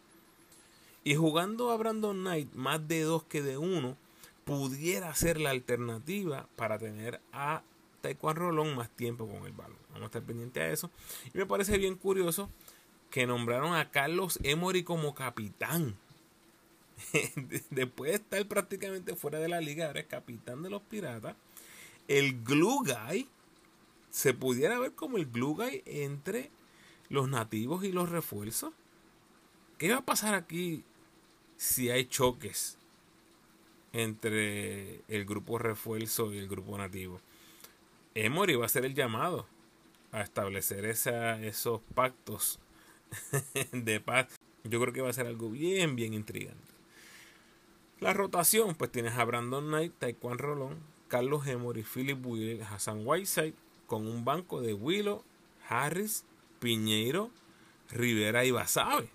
[1.02, 3.96] Y jugando a Brandon Knight más de dos que de uno,
[4.44, 7.62] pudiera ser la alternativa para tener a
[8.00, 9.78] Taekwondo Rolón más tiempo con el balón.
[9.88, 10.90] Vamos a estar pendientes a eso.
[11.32, 12.50] Y me parece bien curioso
[13.10, 15.96] que nombraron a Carlos Emory como capitán
[17.70, 21.36] después de estar prácticamente fuera de la liga, ahora es capitán de los piratas.
[22.08, 23.28] El glue guy
[24.10, 26.50] se pudiera ver como el glue guy entre
[27.08, 28.72] los nativos y los refuerzos.
[29.78, 30.84] ¿Qué va a pasar aquí
[31.56, 32.76] si hay choques
[33.92, 37.20] entre el grupo refuerzo y el grupo nativo?
[38.14, 39.46] Emory va a ser el llamado
[40.12, 42.58] a establecer esa, esos pactos
[43.72, 44.38] de paz.
[44.64, 46.70] Yo creo que va a ser algo bien, bien intrigante.
[48.00, 53.54] La rotación, pues tienes a Brandon Knight, Taekwondo Rolón, Carlos Emory, Philip Wheeler, Hassan Whiteside,
[53.86, 55.22] con un banco de Willow,
[55.68, 56.24] Harris,
[56.60, 57.30] Piñeiro,
[57.90, 59.08] Rivera y Basabe.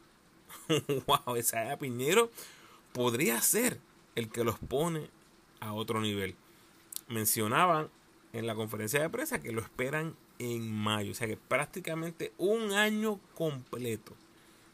[1.07, 2.29] wow, esa Piñeiro
[2.93, 3.79] podría ser
[4.15, 5.09] el que los pone
[5.59, 6.35] a otro nivel.
[7.07, 7.89] Mencionaban
[8.35, 12.73] en la conferencia de prensa que lo esperan en mayo, o sea que prácticamente un
[12.73, 14.13] año completo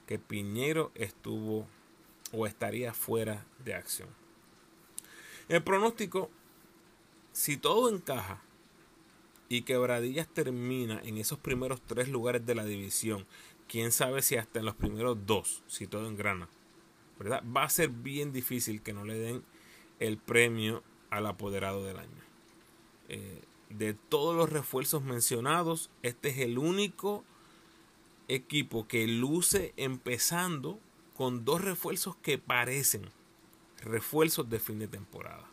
[0.08, 1.68] que Piñero estuvo
[2.32, 4.10] o estaría fuera de acción.
[5.48, 6.32] El pronóstico,
[7.34, 8.42] si todo encaja
[9.48, 13.28] y Quebradillas termina en esos primeros tres lugares de la división,
[13.68, 16.50] quién sabe si hasta en los primeros dos, si todo engrana,
[17.20, 17.44] ¿verdad?
[17.56, 19.44] Va a ser bien difícil que no le den
[20.00, 22.24] el premio al apoderado del año.
[23.08, 23.42] Eh,
[23.78, 27.24] de todos los refuerzos mencionados, este es el único
[28.28, 30.80] equipo que luce empezando
[31.16, 33.10] con dos refuerzos que parecen
[33.82, 35.46] refuerzos de fin de temporada.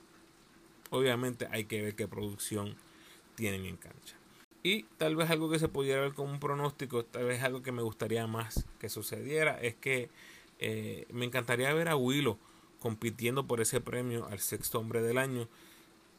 [0.91, 2.77] Obviamente hay que ver qué producción
[3.35, 4.17] tienen en cancha.
[4.63, 7.73] Y tal vez algo que se pudiera ver como un pronóstico, tal vez algo que
[7.73, 10.11] me gustaría más que sucediera, es que
[10.59, 12.39] eh, me encantaría ver a Willow
[12.81, 15.49] compitiendo por ese premio al sexto hombre del año.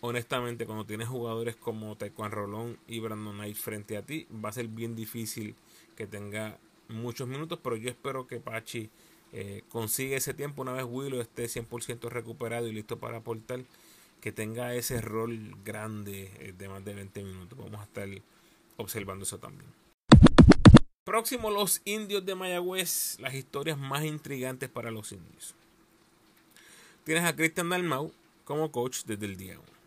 [0.02, 4.54] Honestamente, cuando tienes jugadores como Taekwondo Rolón y Brandon Knight frente a ti, va a
[4.54, 5.56] ser bien difícil
[5.98, 6.58] que tenga
[6.88, 8.90] muchos minutos, pero yo espero que Pachi
[9.34, 13.66] eh, consigue ese tiempo una vez Willow esté 100% recuperado y listo para aportar,
[14.22, 17.58] que tenga ese rol grande eh, de más de 20 minutos.
[17.58, 18.08] Vamos a estar
[18.78, 19.70] observando eso también.
[21.04, 25.56] Próximo, los indios de Mayagüez, las historias más intrigantes para los indios.
[27.04, 28.14] Tienes a Cristian Dalmau
[28.46, 29.79] como coach desde el día 1.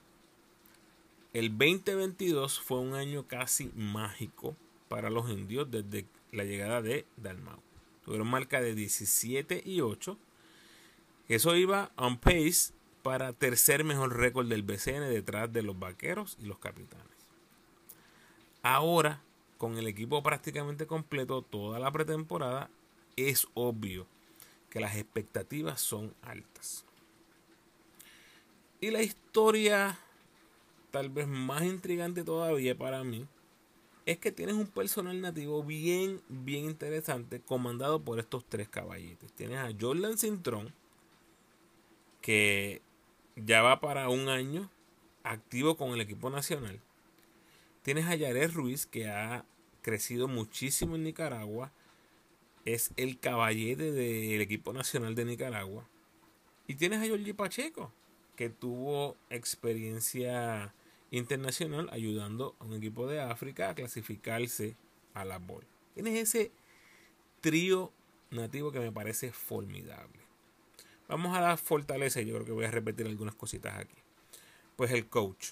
[1.33, 4.55] El 2022 fue un año casi mágico
[4.89, 7.59] para los indios desde la llegada de Dalmau.
[8.05, 10.19] Tuvieron marca de 17 y 8.
[11.29, 16.45] Eso iba on pace para tercer mejor récord del BCN detrás de los vaqueros y
[16.45, 17.07] los capitanes.
[18.63, 19.23] Ahora,
[19.57, 22.69] con el equipo prácticamente completo toda la pretemporada,
[23.17, 24.07] es obvio
[24.69, 26.85] que las expectativas son altas.
[28.81, 29.99] Y la historia
[30.93, 33.27] tal vez más intrigante todavía para mí
[34.07, 39.33] es que tienes un personal nativo bien, bien interesante, comandado por estos tres caballitos.
[39.33, 40.73] Tienes a Jordan Cintrón,
[42.21, 42.83] que
[43.37, 44.71] ya va para un año
[45.23, 46.81] activo con el equipo nacional.
[47.83, 49.45] Tienes a Yared Ruiz, que ha
[49.83, 51.73] crecido muchísimo en Nicaragua.
[52.65, 55.89] Es el caballete del equipo nacional de Nicaragua.
[56.67, 57.93] Y tienes a Jorge Pacheco,
[58.37, 60.75] que tuvo experiencia
[61.13, 64.77] internacional ayudando a un equipo de África a clasificarse
[65.15, 65.67] a la bola.
[65.95, 66.51] Tienes ese
[67.41, 67.93] trío
[68.31, 70.21] nativo que me parece formidable.
[71.09, 73.95] Vamos a la fortaleza, yo creo que voy a repetir algunas cositas aquí.
[74.75, 75.51] Pues el coach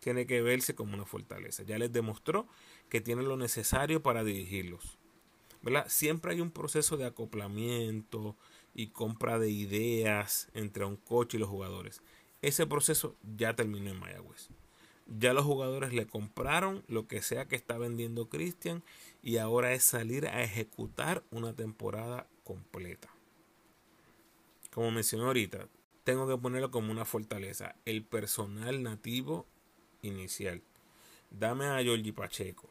[0.00, 1.62] tiene que verse como una fortaleza.
[1.62, 2.48] Ya les demostró
[2.88, 4.96] que tiene lo necesario para dirigirlos.
[5.62, 5.86] ¿verdad?
[5.88, 8.36] Siempre hay un proceso de acoplamiento
[8.74, 12.00] y compra de ideas entre un coche y los jugadores.
[12.40, 14.48] Ese proceso ya terminó en Mayagüez.
[15.06, 18.82] Ya los jugadores le compraron lo que sea que está vendiendo Cristian
[19.22, 23.08] y ahora es salir a ejecutar una temporada completa.
[24.72, 25.68] Como mencioné ahorita,
[26.04, 27.76] tengo que ponerlo como una fortaleza.
[27.84, 29.46] El personal nativo
[30.02, 30.62] inicial.
[31.30, 32.70] Dame a Georgie Pacheco,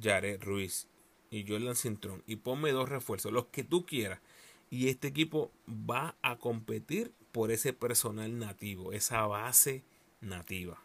[0.00, 0.88] Jared Ruiz
[1.30, 4.20] y Jordan Cintrón y ponme dos refuerzos, los que tú quieras.
[4.70, 9.84] Y este equipo va a competir por ese personal nativo, esa base
[10.20, 10.82] nativa.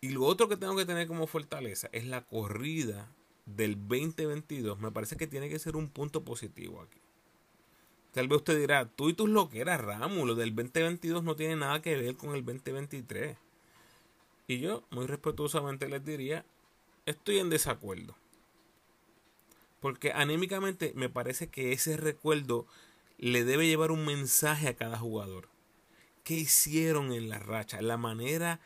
[0.00, 3.08] Y lo otro que tengo que tener como fortaleza es la corrida
[3.46, 4.78] del 2022.
[4.78, 7.00] Me parece que tiene que ser un punto positivo aquí.
[8.12, 11.82] Tal vez usted dirá, tú y tus loqueras, Ramos, lo del 2022 no tiene nada
[11.82, 13.36] que ver con el 2023.
[14.48, 16.44] Y yo, muy respetuosamente les diría,
[17.04, 18.16] estoy en desacuerdo.
[19.80, 22.66] Porque anímicamente me parece que ese recuerdo
[23.18, 25.48] le debe llevar un mensaje a cada jugador.
[26.24, 27.82] ¿Qué hicieron en la racha?
[27.82, 28.60] La manera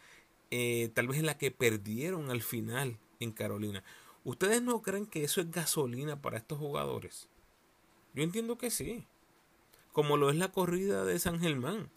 [0.51, 3.85] eh, tal vez la que perdieron al final en Carolina.
[4.25, 7.29] ¿Ustedes no creen que eso es gasolina para estos jugadores?
[8.15, 9.07] Yo entiendo que sí.
[9.93, 11.91] Como lo es la corrida de San Germán.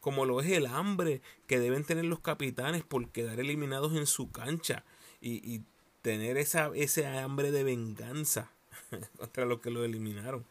[0.00, 4.30] Como lo es el hambre que deben tener los capitanes por quedar eliminados en su
[4.30, 4.84] cancha.
[5.20, 5.62] Y,
[6.02, 8.50] tener esa, ese hambre de venganza
[9.16, 10.44] contra los que lo eliminaron.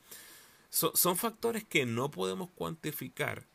[0.71, 3.45] son factores que no podemos cuantificar,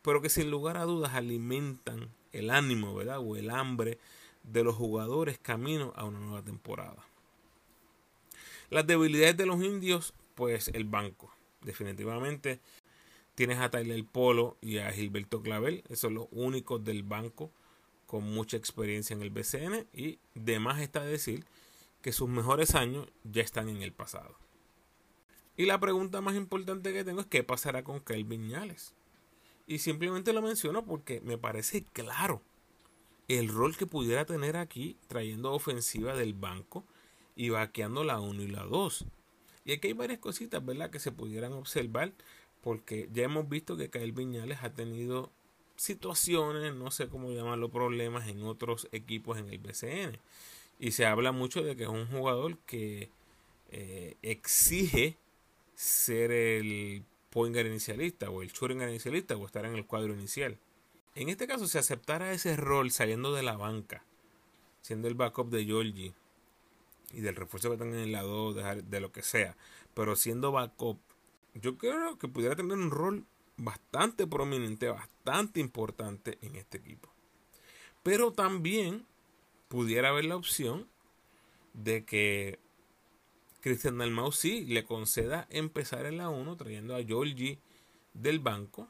[0.00, 3.18] pero que sin lugar a dudas alimentan el ánimo, ¿verdad?
[3.20, 3.98] O el hambre
[4.42, 7.04] de los jugadores camino a una nueva temporada.
[8.70, 11.30] Las debilidades de los indios, pues el banco.
[11.60, 12.60] Definitivamente
[13.34, 15.82] tienes a Tyler Polo y a Gilberto Clavel.
[15.86, 17.50] Esos son los únicos del banco
[18.06, 19.86] con mucha experiencia en el BCN.
[19.92, 21.44] Y de más está decir
[22.00, 24.36] que sus mejores años ya están en el pasado.
[25.56, 28.94] Y la pregunta más importante que tengo es qué pasará con Kelvin Viñales.
[29.66, 32.42] Y simplemente lo menciono porque me parece claro
[33.28, 36.84] el rol que pudiera tener aquí trayendo ofensiva del banco
[37.36, 39.06] y vaqueando la 1 y la 2.
[39.64, 42.12] Y aquí hay varias cositas, ¿verdad?, que se pudieran observar
[42.62, 45.30] porque ya hemos visto que Kyle Viñales ha tenido
[45.76, 50.18] situaciones, no sé cómo llamarlo, problemas en otros equipos en el BCN.
[50.78, 53.10] Y se habla mucho de que es un jugador que
[53.70, 55.16] eh, exige
[55.74, 60.58] ser el Pointer inicialista o el shooting inicialista o estar en el cuadro inicial.
[61.14, 64.04] En este caso, si aceptara ese rol saliendo de la banca,
[64.82, 66.12] siendo el backup de Georgie
[67.10, 69.56] y del refuerzo que tengan en la 2, de, de lo que sea,
[69.94, 70.98] pero siendo backup,
[71.54, 73.24] yo creo que pudiera tener un rol
[73.56, 77.10] bastante prominente, bastante importante en este equipo.
[78.02, 79.06] Pero también
[79.68, 80.86] pudiera haber la opción
[81.72, 82.58] de que
[83.62, 87.60] Cristian Dalmau sí le conceda empezar en la 1 trayendo a Georgie
[88.12, 88.88] del banco.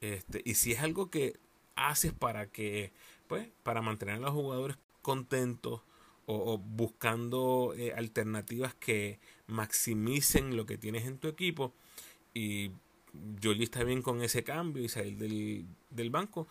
[0.00, 1.38] Este, y si es algo que
[1.76, 2.92] haces para que,
[3.28, 5.82] pues, para mantener a los jugadores contentos
[6.26, 11.74] o, buscando eh, alternativas que maximicen lo que tienes en tu equipo
[12.32, 12.70] y
[13.40, 16.48] Georgie está bien con ese cambio y salir del, del banco,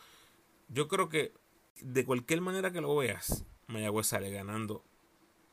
[0.69, 1.31] yo creo que
[1.81, 4.83] de cualquier manera que lo veas, Mayagüez sale ganando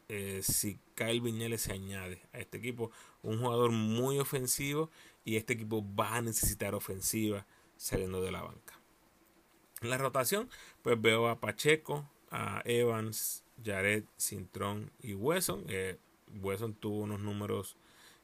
[0.09, 2.91] eh, si Kyle Viñales se añade a este equipo.
[3.23, 4.91] Un jugador muy ofensivo
[5.25, 8.81] y este equipo va a necesitar ofensiva saliendo de la banca.
[9.81, 10.51] En la rotación,
[10.83, 15.65] pues veo a Pacheco, a Evans, Jared, Cintrón y Wesson.
[15.69, 15.99] Eh,
[16.41, 17.77] Wesson tuvo unos números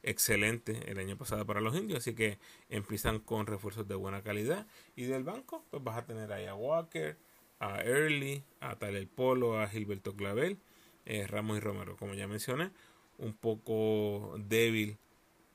[0.03, 4.67] excelentes el año pasado para los indios, así que empiezan con refuerzos de buena calidad.
[4.97, 7.17] Y del banco, pues vas a tener ahí a Walker,
[7.61, 10.59] a Early, a Tyler Polo, a Gilberto Clavel
[11.07, 11.97] eh, Ramos y Romero.
[11.97, 12.71] Como ya mencioné,
[13.19, 14.99] un poco débil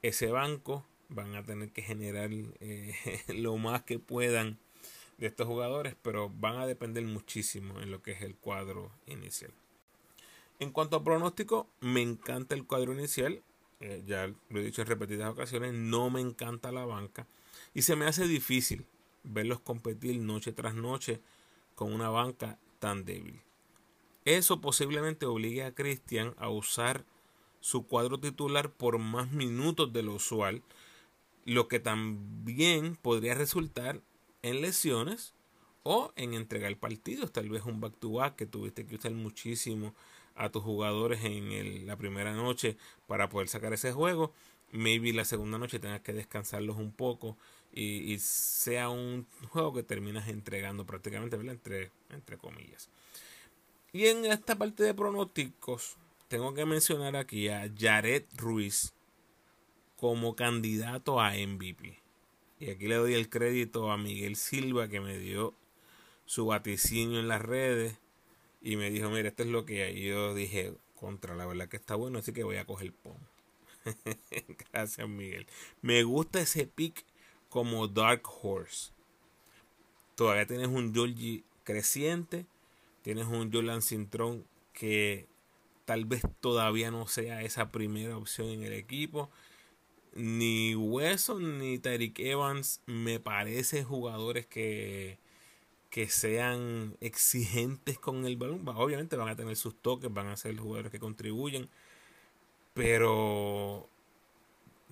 [0.02, 0.86] ese banco.
[1.10, 2.94] Van a tener que generar eh,
[3.30, 4.60] lo más que puedan
[5.18, 9.52] de estos jugadores, pero van a depender muchísimo en lo que es el cuadro inicial.
[10.60, 13.42] En cuanto a pronóstico, me encanta el cuadro inicial.
[13.82, 17.28] Eh, ya lo he dicho en repetidas ocasiones, no me encanta la banca.
[17.74, 18.86] Y se me hace difícil
[19.24, 21.22] verlos competir noche tras noche
[21.76, 23.41] con una banca tan débil.
[24.26, 27.05] Eso posiblemente obligue a Cristian a usar
[27.61, 30.61] su cuadro titular por más minutos de lo usual,
[31.45, 34.01] lo que también podría resultar
[34.41, 35.34] en lesiones
[35.84, 39.93] o en entregar partidos, tal vez un back-to-back que tuviste que usar muchísimo
[40.36, 44.34] a tus jugadores en la primera noche para poder sacar ese juego.
[44.72, 47.38] Maybe la segunda noche tengas que descansarlos un poco
[47.74, 52.89] y, sea un juego que terminas entregando prácticamente, Entre, entre comillas.
[53.92, 58.94] Y en esta parte de pronósticos, tengo que mencionar aquí a Jared Ruiz
[59.98, 62.00] como candidato a MVP.
[62.60, 65.54] Y aquí le doy el crédito a Miguel Silva que me dio
[66.26, 67.98] su vaticinio en las redes
[68.62, 70.04] y me dijo, mira, esto es lo que hay.
[70.04, 73.18] Yo dije, contra, la verdad que está bueno, así que voy a coger pom.
[74.72, 75.48] Gracias, Miguel.
[75.82, 77.06] Me gusta ese pick
[77.50, 78.92] como Dark Horse.
[80.16, 82.46] Todavía tienes un Georgie creciente,
[83.10, 85.26] tienes un Jolan Cintrón que
[85.86, 89.32] tal vez todavía no sea esa primera opción en el equipo.
[90.14, 95.18] Ni Wesson ni Tyreek Evans me parecen jugadores que,
[95.89, 98.62] que sean exigentes con el balón.
[98.68, 101.68] Obviamente van a tener sus toques, van a ser jugadores que contribuyen.
[102.76, 103.89] Pero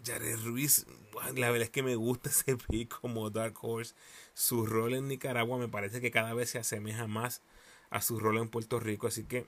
[0.03, 0.88] Jared Ruiz,
[1.36, 3.93] la verdad es que me gusta ese pick como Dark Horse.
[4.34, 7.43] Su rol en Nicaragua me parece que cada vez se asemeja más
[7.89, 9.07] a su rol en Puerto Rico.
[9.07, 9.47] Así que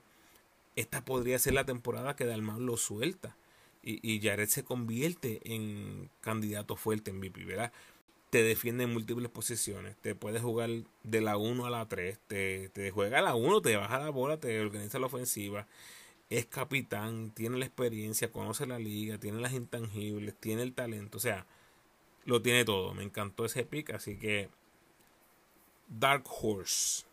[0.76, 3.36] esta podría ser la temporada que Dalmau lo suelta.
[3.82, 7.72] Y, y Jared se convierte en candidato fuerte en VP, ¿verdad?
[8.28, 9.96] Te defiende en múltiples posiciones.
[10.02, 10.70] Te puede jugar
[11.02, 12.18] de la 1 a la 3.
[12.26, 15.66] Te, te juega a la 1, te baja la bola, te organiza la ofensiva
[16.30, 21.20] es capitán, tiene la experiencia, conoce la liga, tiene las intangibles, tiene el talento, o
[21.20, 21.44] sea,
[22.24, 22.94] lo tiene todo.
[22.94, 24.48] Me encantó ese pick, así que
[25.88, 27.04] Dark Horse,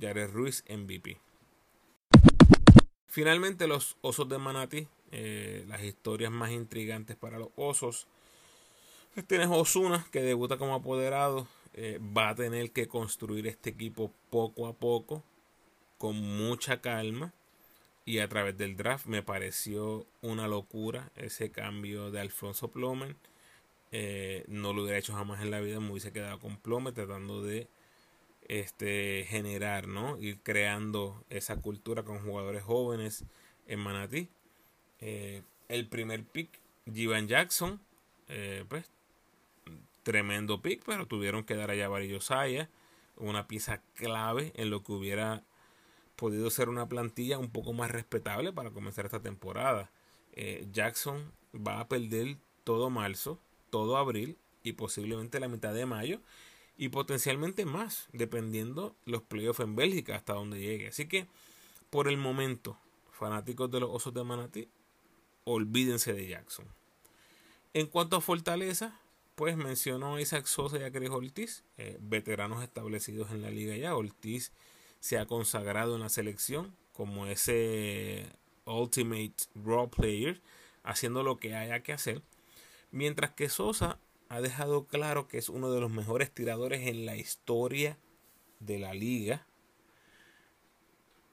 [0.00, 1.18] Jared Ruiz MVP.
[3.06, 8.06] Finalmente los Osos de Manati, eh, las historias más intrigantes para los Osos.
[9.14, 14.12] Pues tienes Osuna que debuta como apoderado, eh, va a tener que construir este equipo
[14.30, 15.24] poco a poco,
[15.96, 17.32] con mucha calma
[18.04, 23.16] y a través del draft me pareció una locura ese cambio de Alfonso Plomer.
[23.90, 27.42] Eh, no lo hubiera hecho jamás en la vida, me hubiese quedado con Plomer tratando
[27.42, 27.68] de
[28.48, 30.18] este, generar, ¿no?
[30.18, 33.24] Ir creando esa cultura con jugadores jóvenes
[33.66, 34.28] en Manatí.
[35.00, 36.60] Eh, el primer pick,
[36.92, 37.80] Jivan Jackson,
[38.28, 38.90] eh, pues
[40.02, 42.70] tremendo pick, pero tuvieron que dar allá Varillo Saya,
[43.16, 45.44] una pieza clave en lo que hubiera
[46.16, 49.90] podido ser una plantilla un poco más respetable para comenzar esta temporada.
[50.32, 53.38] Eh, Jackson va a perder todo marzo,
[53.70, 56.20] todo abril y posiblemente la mitad de mayo
[56.78, 60.88] y potencialmente más, dependiendo los playoffs en Bélgica hasta donde llegue.
[60.88, 61.26] Así que,
[61.90, 62.78] por el momento,
[63.10, 64.68] fanáticos de los Osos de Manatí,
[65.44, 66.66] olvídense de Jackson.
[67.74, 68.98] En cuanto a fortaleza,
[69.34, 73.96] pues mencionó Isaac Sosa y a Chris Ortiz, eh, veteranos establecidos en la liga ya.
[73.96, 74.52] Ortiz
[75.00, 78.26] se ha consagrado en la selección como ese
[78.64, 80.40] ultimate role player,
[80.84, 82.22] haciendo lo que haya que hacer.
[82.92, 83.98] Mientras que Sosa
[84.28, 87.98] ha dejado claro que es uno de los mejores tiradores en la historia
[88.60, 89.46] de la liga.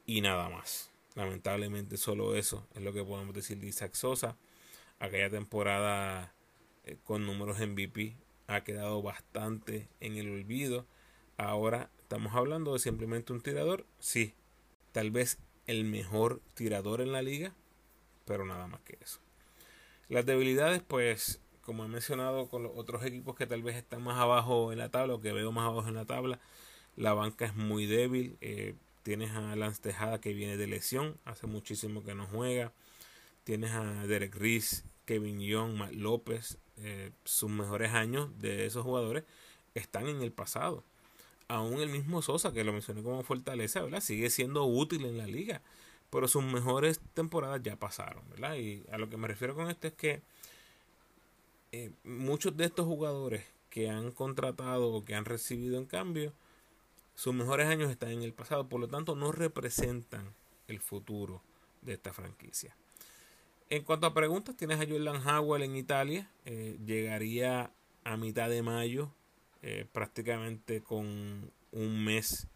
[0.06, 0.92] Y nada más.
[1.16, 4.38] Lamentablemente solo eso es lo que podemos decir de Isaac Sosa.
[5.00, 6.34] Aquella temporada
[6.84, 8.18] eh, con números MVP
[8.48, 10.86] ha quedado bastante en el olvido.
[11.38, 14.36] Ahora estamos hablando de simplemente un tirador, sí,
[14.92, 17.54] tal vez el mejor tirador en la liga,
[18.26, 19.20] pero nada más que eso.
[20.08, 24.18] Las debilidades, pues, como he mencionado con los otros equipos que tal vez están más
[24.20, 26.40] abajo en la tabla o que veo más abajo en la tabla,
[26.96, 28.38] la banca es muy débil.
[28.42, 32.72] Eh, tienes a Lance Tejada que viene de lesión, hace muchísimo que no juega.
[33.44, 36.58] Tienes a Derek Reese, Kevin Young, Matt López.
[36.78, 39.24] Eh, sus mejores años de esos jugadores
[39.74, 40.84] están en el pasado
[41.48, 44.02] aún el mismo Sosa, que lo mencioné como fortaleza, ¿verdad?
[44.02, 45.62] Sigue siendo útil en la liga.
[46.10, 48.56] Pero sus mejores temporadas ya pasaron, ¿verdad?
[48.56, 50.22] Y a lo que me refiero con esto es que
[51.78, 56.32] eh, muchos de estos jugadores que han contratado o que han recibido en cambio,
[57.16, 60.34] sus mejores años están en el pasado, por lo tanto no representan
[60.70, 61.42] el futuro
[61.82, 62.78] de esta franquicia.
[63.70, 67.72] En cuanto a preguntas, tienes a Jordan Howell en Italia, eh, llegaría
[68.06, 69.12] a mitad de mayo
[69.62, 72.48] eh, prácticamente con un mes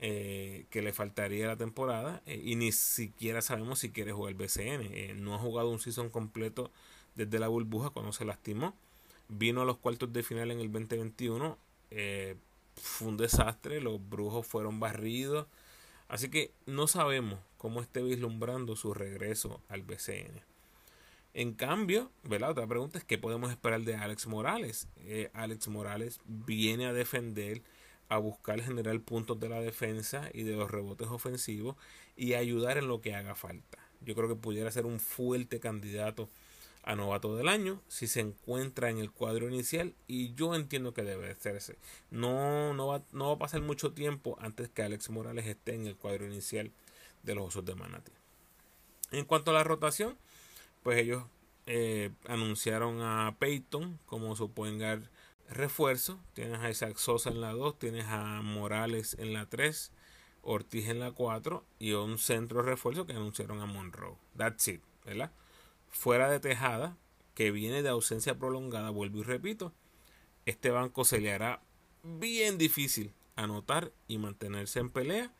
[0.00, 5.22] que le faltaría la temporada y ni siquiera sabemos si quiere jugar BCN.
[5.22, 6.72] no ha jugado un season completo
[7.14, 8.74] desde la burbuja cuando se lastimó.
[9.28, 11.58] Vino a los cuartos de final en el 2021.
[12.74, 15.46] fue un desastre, los brujos fueron barridos.
[16.08, 20.42] Así que no sabemos cómo esté vislumbrando su regreso al BCN.
[21.34, 24.88] En cambio, la otra pregunta es qué podemos esperar de Alex Morales.
[24.98, 27.62] Eh, Alex Morales viene a defender,
[28.10, 31.76] a buscar generar puntos de la defensa y de los rebotes ofensivos
[32.16, 33.78] y ayudar en lo que haga falta.
[34.02, 36.28] Yo creo que pudiera ser un fuerte candidato
[36.84, 41.02] a novato del año si se encuentra en el cuadro inicial y yo entiendo que
[41.02, 41.78] debe hacerse.
[42.10, 45.86] No, no, va, no va a pasar mucho tiempo antes que Alex Morales esté en
[45.86, 46.72] el cuadro inicial
[47.22, 48.12] de los Osos de Manatí.
[49.12, 50.16] En cuanto a la rotación,
[50.82, 51.24] pues ellos
[51.66, 54.50] eh, anunciaron a Peyton como su
[55.48, 56.18] refuerzo.
[56.32, 59.92] Tienes a Isaac Sosa en la 2, tienes a Morales en la 3,
[60.42, 64.16] Ortiz en la 4 y un centro refuerzo que anunciaron a Monroe.
[64.36, 65.30] That's it, ¿verdad?
[65.92, 66.96] Fuera de Tejada,
[67.34, 69.72] que viene de ausencia prolongada, vuelvo y repito,
[70.46, 71.62] este banco se le hará
[72.02, 75.32] bien difícil anotar y mantenerse en pelea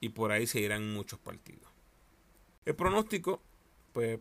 [0.00, 1.68] y por ahí se irán muchos partidos.
[2.64, 3.42] El pronóstico,
[3.92, 4.20] pues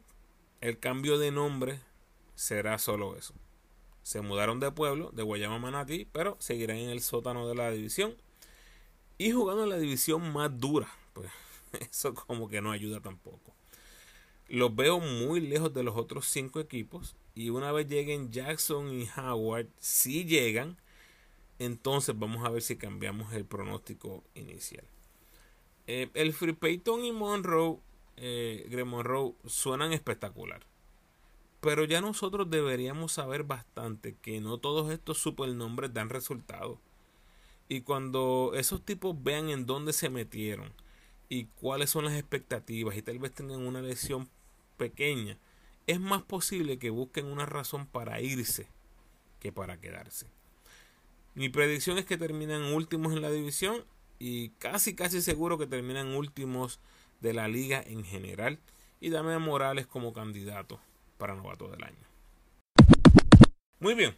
[0.61, 1.79] el cambio de nombre
[2.35, 3.33] será solo eso.
[4.03, 8.15] Se mudaron de pueblo, de Guayama Manatí, pero seguirán en el sótano de la división
[9.17, 10.87] y jugando en la división más dura.
[11.13, 11.29] Pues
[11.91, 13.56] eso como que no ayuda tampoco.
[14.49, 19.07] Los veo muy lejos de los otros cinco equipos y una vez lleguen Jackson y
[19.17, 20.77] Howard, si llegan,
[21.59, 24.85] entonces vamos a ver si cambiamos el pronóstico inicial.
[25.87, 27.79] Eh, el Free Payton y Monroe,
[28.15, 30.61] eh, Monroe, suenan espectacular.
[31.59, 36.77] Pero ya nosotros deberíamos saber bastante que no todos estos supernombres dan resultados.
[37.67, 40.71] Y cuando esos tipos vean en dónde se metieron
[41.29, 44.29] y cuáles son las expectativas y tal vez tengan una lesión
[44.77, 45.37] pequeña,
[45.87, 48.67] es más posible que busquen una razón para irse
[49.39, 50.27] que para quedarse.
[51.35, 53.85] Mi predicción es que terminan últimos en la división
[54.19, 56.79] y casi casi seguro que terminan últimos
[57.21, 58.59] de la liga en general
[58.99, 60.79] y dame a Morales como candidato
[61.17, 62.07] para novato del año.
[63.79, 64.15] Muy bien,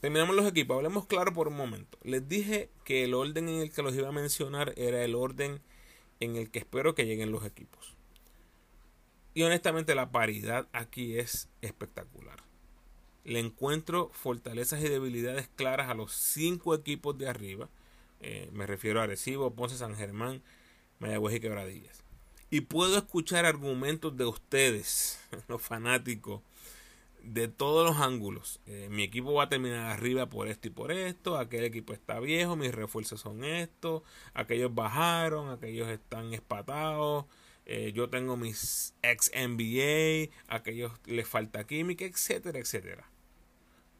[0.00, 0.76] terminamos los equipos.
[0.76, 1.98] Hablemos claro por un momento.
[2.02, 5.60] Les dije que el orden en el que los iba a mencionar era el orden
[6.20, 7.96] en el que espero que lleguen los equipos.
[9.34, 12.42] Y honestamente la paridad aquí es espectacular.
[13.24, 17.68] Le encuentro fortalezas y debilidades claras a los cinco equipos de arriba.
[18.20, 20.42] Eh, me refiero a Arecibo, Ponce, San Germán,
[20.98, 22.02] Mayagüez y Quebradillas.
[22.50, 26.42] Y puedo escuchar argumentos de ustedes, los fanáticos,
[27.22, 28.60] de todos los ángulos.
[28.66, 31.38] Eh, mi equipo va a terminar arriba por esto y por esto.
[31.38, 34.02] Aquel equipo está viejo, mis refuerzos son estos.
[34.34, 37.26] Aquellos bajaron, aquellos están espatados.
[37.72, 43.08] Eh, yo tengo mis ex NBA, aquellos les falta química, etcétera, etcétera.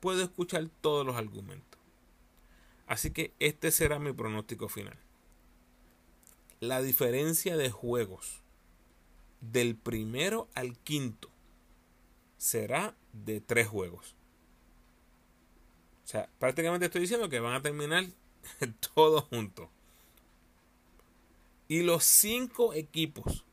[0.01, 1.79] Puedo escuchar todos los argumentos.
[2.89, 4.99] Así que este será mi pronóstico final.
[6.59, 8.41] La diferencia de juegos
[9.41, 11.31] del primero al quinto
[12.39, 14.17] será de tres juegos.
[16.07, 18.05] O sea, prácticamente estoy diciendo que van a terminar
[18.97, 19.69] todos juntos.
[21.69, 23.45] Y los cinco equipos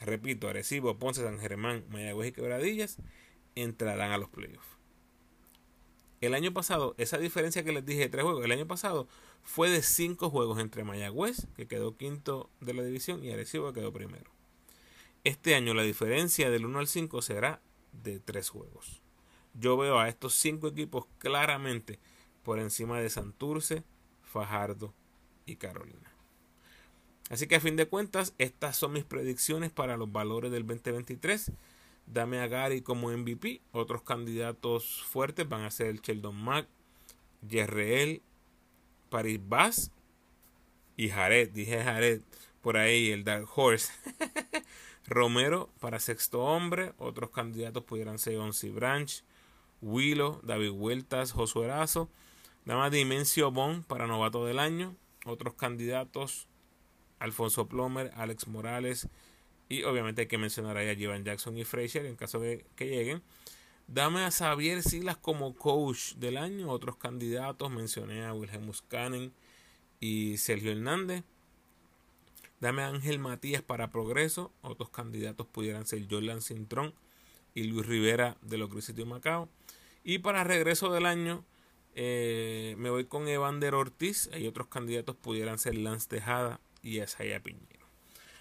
[0.00, 2.98] repito, Arecibo, Ponce, San Germán, Mayagüez y Quebradillas
[3.54, 4.76] entrarán a los playoffs.
[6.20, 9.06] El año pasado, esa diferencia que les dije de tres juegos, el año pasado
[9.42, 13.80] fue de cinco juegos entre Mayagüez, que quedó quinto de la división, y Arecibo, que
[13.80, 14.30] quedó primero.
[15.24, 17.60] Este año la diferencia del 1 al 5 será
[17.92, 19.02] de tres juegos.
[19.54, 21.98] Yo veo a estos cinco equipos claramente
[22.42, 23.84] por encima de Santurce,
[24.22, 24.94] Fajardo
[25.46, 26.15] y Carolina.
[27.28, 31.52] Así que a fin de cuentas, estas son mis predicciones para los valores del 2023.
[32.06, 33.60] Dame a Gary como MVP.
[33.72, 36.68] Otros candidatos fuertes van a ser el Sheldon Mack,
[37.48, 38.22] Yerreel,
[39.10, 39.90] Paris Bass
[40.96, 41.50] y Jared.
[41.50, 42.20] Dije Jared
[42.62, 43.92] por ahí, el Dark Horse.
[45.06, 46.92] Romero para sexto hombre.
[46.98, 49.24] Otros candidatos pudieran ser Onsi Branch,
[49.82, 52.08] Willow, David Huertas, Josué Erazo.
[52.64, 54.94] Dame a Dimensio Bon para novato del año.
[55.24, 56.48] Otros candidatos
[57.18, 59.08] Alfonso Plomer, Alex Morales
[59.68, 62.86] y obviamente hay que mencionar ahí a Jivan Jackson y Frazier en caso de que
[62.86, 63.22] lleguen.
[63.88, 66.70] Dame a Xavier Silas como coach del año.
[66.70, 69.32] Otros candidatos mencioné a Wilhelm Muscanen
[70.00, 71.24] y Sergio Hernández.
[72.60, 74.52] Dame a Ángel Matías para Progreso.
[74.62, 76.94] Otros candidatos pudieran ser Jordan Cintrón
[77.54, 79.48] y Luis Rivera de los Grises de Macao.
[80.02, 81.44] Y para regreso del año,
[81.94, 84.30] eh, me voy con Evander Ortiz.
[84.36, 87.86] Y otros candidatos pudieran ser Lance Tejada y Isaiah Piñero.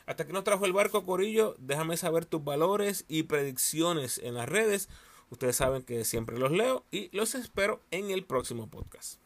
[0.06, 4.48] Hasta que nos trajo el barco Corillo, déjame saber tus valores y predicciones en las
[4.48, 4.88] redes.
[5.32, 9.20] Ustedes saben que siempre los leo y los espero en el próximo podcast.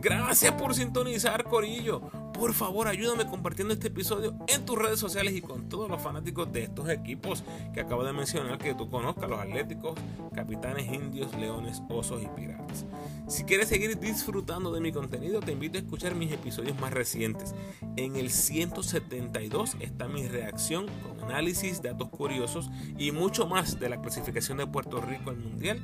[0.00, 2.10] Gracias por sintonizar, Corillo.
[2.42, 6.52] Por favor, ayúdame compartiendo este episodio en tus redes sociales y con todos los fanáticos
[6.52, 9.94] de estos equipos que acabo de mencionar que tú conozcas, los Atléticos,
[10.34, 12.84] Capitanes Indios, Leones, Osos y Piratas.
[13.28, 17.54] Si quieres seguir disfrutando de mi contenido, te invito a escuchar mis episodios más recientes.
[17.94, 24.02] En el 172 está mi reacción con análisis, datos curiosos y mucho más de la
[24.02, 25.80] clasificación de Puerto Rico al Mundial.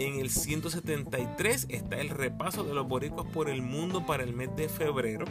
[0.00, 4.48] En el 173 está el repaso de los boricuas por el mundo para el mes
[4.56, 5.26] de febrero.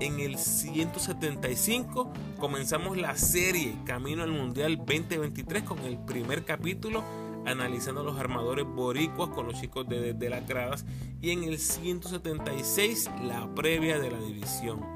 [0.00, 7.04] En el 175 comenzamos la serie Camino al Mundial 2023 con el primer capítulo
[7.44, 10.86] analizando los armadores boricuas con los chicos de, de las gradas
[11.20, 14.95] y en el 176 la previa de la división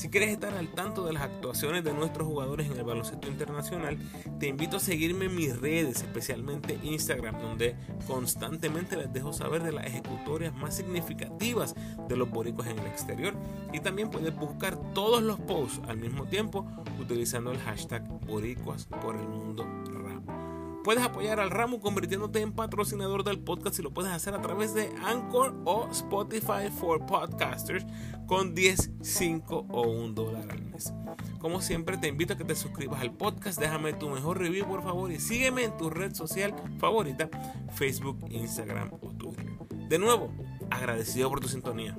[0.00, 3.98] Si quieres estar al tanto de las actuaciones de nuestros jugadores en el baloncesto internacional,
[4.38, 7.76] te invito a seguirme en mis redes, especialmente Instagram, donde
[8.06, 11.74] constantemente les dejo saber de las ejecutorias más significativas
[12.08, 13.34] de los boricuas en el exterior.
[13.74, 16.66] Y también puedes buscar todos los posts al mismo tiempo
[16.98, 19.66] utilizando el hashtag boricuas por el mundo
[20.82, 24.72] Puedes apoyar al ramo convirtiéndote en patrocinador del podcast y lo puedes hacer a través
[24.74, 27.84] de Anchor o Spotify for Podcasters
[28.26, 30.94] con 10, 5 o 1 dólar al mes.
[31.38, 34.82] Como siempre te invito a que te suscribas al podcast, déjame tu mejor review por
[34.82, 37.28] favor y sígueme en tu red social favorita,
[37.74, 39.46] Facebook, Instagram o Twitter.
[39.88, 40.32] De nuevo,
[40.70, 41.94] agradecido por tu sintonía.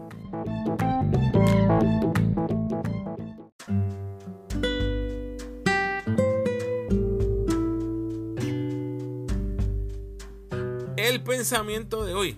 [11.04, 12.38] El pensamiento de hoy.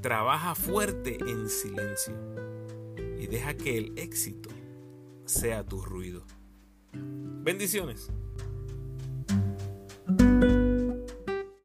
[0.00, 2.14] Trabaja fuerte en silencio
[3.18, 4.50] y deja que el éxito
[5.24, 6.22] sea tu ruido.
[6.92, 8.08] Bendiciones.